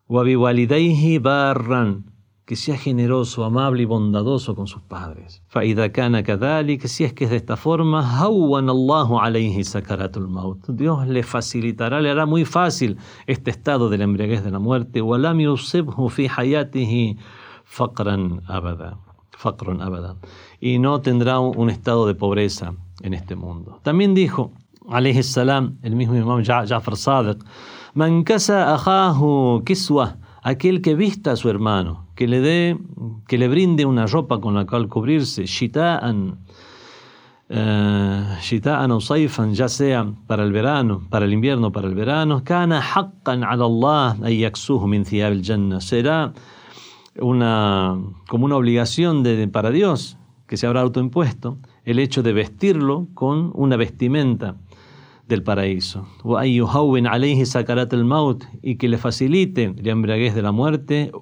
biwalidayhi 0.08 1.18
barran, 1.18 2.13
que 2.44 2.56
sea 2.56 2.76
generoso, 2.76 3.44
amable 3.44 3.82
y 3.82 3.86
bondadoso 3.86 4.54
con 4.54 4.66
sus 4.66 4.82
padres. 4.82 5.42
que 5.50 6.88
si 6.88 7.04
es 7.04 7.12
que 7.14 7.24
es 7.24 7.30
de 7.30 7.36
esta 7.36 7.56
forma, 7.56 8.22
Dios 10.68 11.06
le 11.08 11.22
facilitará, 11.22 12.00
le 12.00 12.10
hará 12.10 12.26
muy 12.26 12.44
fácil 12.44 12.98
este 13.26 13.50
estado 13.50 13.88
de 13.88 13.98
la 13.98 14.04
embriaguez 14.04 14.44
de 14.44 14.50
la 14.50 14.58
muerte. 14.58 15.00
Y 20.60 20.78
no 20.78 21.00
tendrá 21.00 21.38
un 21.40 21.70
estado 21.70 22.06
de 22.06 22.14
pobreza 22.14 22.74
en 23.00 23.14
este 23.14 23.36
mundo. 23.36 23.80
También 23.82 24.14
dijo, 24.14 24.52
alayhi 24.88 25.22
salam, 25.22 25.78
el 25.82 25.96
mismo 25.96 26.14
imam 26.14 26.42
Ja'far 26.42 26.96
Sadiq, 26.96 27.42
Man 27.94 28.24
kasa 28.24 28.76
kiswa, 29.64 30.16
aquel 30.42 30.82
que 30.82 30.96
vista 30.96 31.30
a 31.32 31.36
su 31.36 31.48
hermano, 31.48 32.03
que 32.14 32.28
le 32.28 32.40
dé, 32.40 32.78
que 33.26 33.38
le 33.38 33.48
brinde 33.48 33.84
una 33.84 34.06
ropa 34.06 34.40
con 34.40 34.54
la 34.54 34.66
cual 34.66 34.88
cubrirse, 34.88 35.44
shita'an, 35.46 36.38
o 38.90 39.00
saifan, 39.00 39.54
ya 39.54 39.68
sea 39.68 40.12
para 40.26 40.44
el 40.44 40.52
verano, 40.52 41.02
para 41.10 41.24
el 41.24 41.32
invierno, 41.32 41.72
para 41.72 41.88
el 41.88 41.94
verano, 41.94 42.42
kana 42.44 42.80
haqqan 42.80 43.44
ala 43.44 43.64
Allah 43.64 44.16
min 44.86 45.04
thiyab 45.04 45.40
jannah. 45.42 45.80
Será 45.80 46.32
una, 47.20 47.98
como 48.28 48.46
una 48.46 48.56
obligación 48.56 49.22
de, 49.22 49.46
para 49.48 49.70
Dios, 49.70 50.16
que 50.46 50.56
se 50.56 50.66
habrá 50.66 50.82
autoimpuesto, 50.82 51.58
el 51.84 51.98
hecho 51.98 52.22
de 52.22 52.32
vestirlo 52.32 53.08
con 53.14 53.50
una 53.54 53.76
vestimenta 53.76 54.56
del 55.26 55.42
paraíso. 55.42 56.06
Y 58.62 58.76
que 58.76 58.88
le 58.88 58.98
facilite 58.98 59.74
la 59.82 59.92
embriaguez 59.92 60.34
de 60.34 60.42
la 60.42 60.52
muerte. 60.52 61.12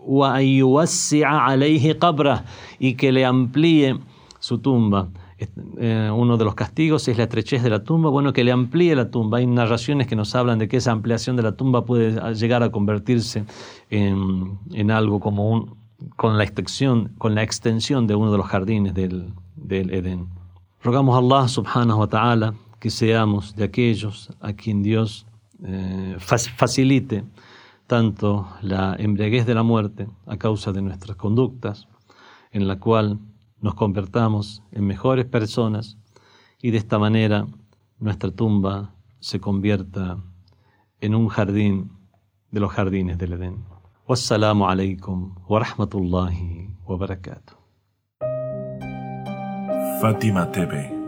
Y 2.79 2.95
que 2.95 3.13
le 3.13 3.25
amplíe 3.25 3.99
su 4.39 4.59
tumba. 4.59 5.09
Eh, 5.79 6.11
uno 6.15 6.37
de 6.37 6.45
los 6.45 6.55
castigos 6.55 7.09
es 7.09 7.17
la 7.17 7.25
estrechez 7.25 7.63
de 7.63 7.71
la 7.71 7.83
tumba. 7.85 8.11
Bueno, 8.11 8.33
que 8.33 8.45
le 8.45 8.53
amplíe 8.53 8.95
la 8.95 9.11
tumba. 9.11 9.39
Hay 9.39 9.47
narraciones 9.47 10.07
que 10.07 10.17
nos 10.17 10.35
hablan 10.35 10.59
de 10.59 10.69
que 10.69 10.77
esa 10.77 10.93
ampliación 10.93 11.37
de 11.37 11.43
la 11.43 11.53
tumba 11.57 11.85
puede 11.85 12.35
llegar 12.35 12.63
a 12.63 12.71
convertirse 12.71 13.45
en, 13.91 14.59
en 14.73 14.91
algo 14.91 15.21
como 15.21 15.51
un, 15.51 15.77
con 16.17 16.39
la 16.39 16.45
extensión, 16.45 17.13
con 17.19 17.35
la 17.35 17.43
extensión 17.43 18.07
de 18.07 18.15
uno 18.15 18.33
de 18.33 18.39
los 18.39 18.47
jardines 18.47 18.95
del, 18.95 19.33
del 19.57 19.93
Edén. 19.93 20.29
Rogamos 20.83 21.15
a 21.15 21.19
Allah 21.19 21.49
subhanahu 21.49 22.01
wa 22.01 22.09
ta'ala 22.09 22.55
que 22.83 22.91
seamos 22.91 23.55
de 23.55 23.63
aquellos 23.63 24.33
a 24.41 24.55
quien 24.55 24.83
Dios 24.83 25.25
eh, 25.63 26.17
facilite 26.19 27.23
tanto 27.87 28.49
la 28.61 28.97
embriaguez 28.99 29.47
de 29.47 29.55
la 29.55 29.63
muerte 29.63 30.09
a 30.27 30.37
causa 30.37 30.73
de 30.73 30.83
nuestras 30.83 31.17
conductas, 31.17 31.87
en 32.51 32.67
la 32.67 32.81
cual 32.81 33.21
nos 33.61 33.77
convertamos 33.77 34.65
en 34.73 34.85
mejores 34.85 35.27
personas 35.27 35.97
y 36.61 36.73
de 36.73 36.79
esta 36.79 36.99
manera 36.99 37.47
nuestra 38.01 38.33
tumba 38.33 38.97
se 39.21 39.39
convierta 39.39 40.19
en 41.01 41.15
un 41.15 41.29
jardín 41.29 41.93
de 42.51 42.59
los 42.59 42.73
jardines 42.73 43.17
del 43.17 43.35
Edén. 43.35 43.65
Wassalamu 44.09 44.67
alaikum 44.67 45.37
wa 45.49 45.61
rahmatullahi 45.61 46.69
wa 46.85 46.97
barakatuh. 46.97 47.55
Fátima 50.01 50.51
TV 50.51 51.02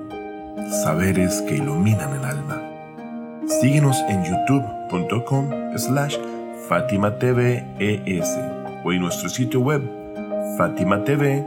saberes 0.82 1.42
que 1.42 1.56
iluminan 1.56 2.14
el 2.16 2.24
alma. 2.24 2.62
Síguenos 3.60 3.98
en 4.08 4.24
youtube.com 4.24 5.50
slash 5.76 6.16
fatimatvs 6.68 8.28
o 8.84 8.92
en 8.92 9.00
nuestro 9.00 9.28
sitio 9.28 9.60
web 9.60 9.82
fatimatv.es. 10.56 11.44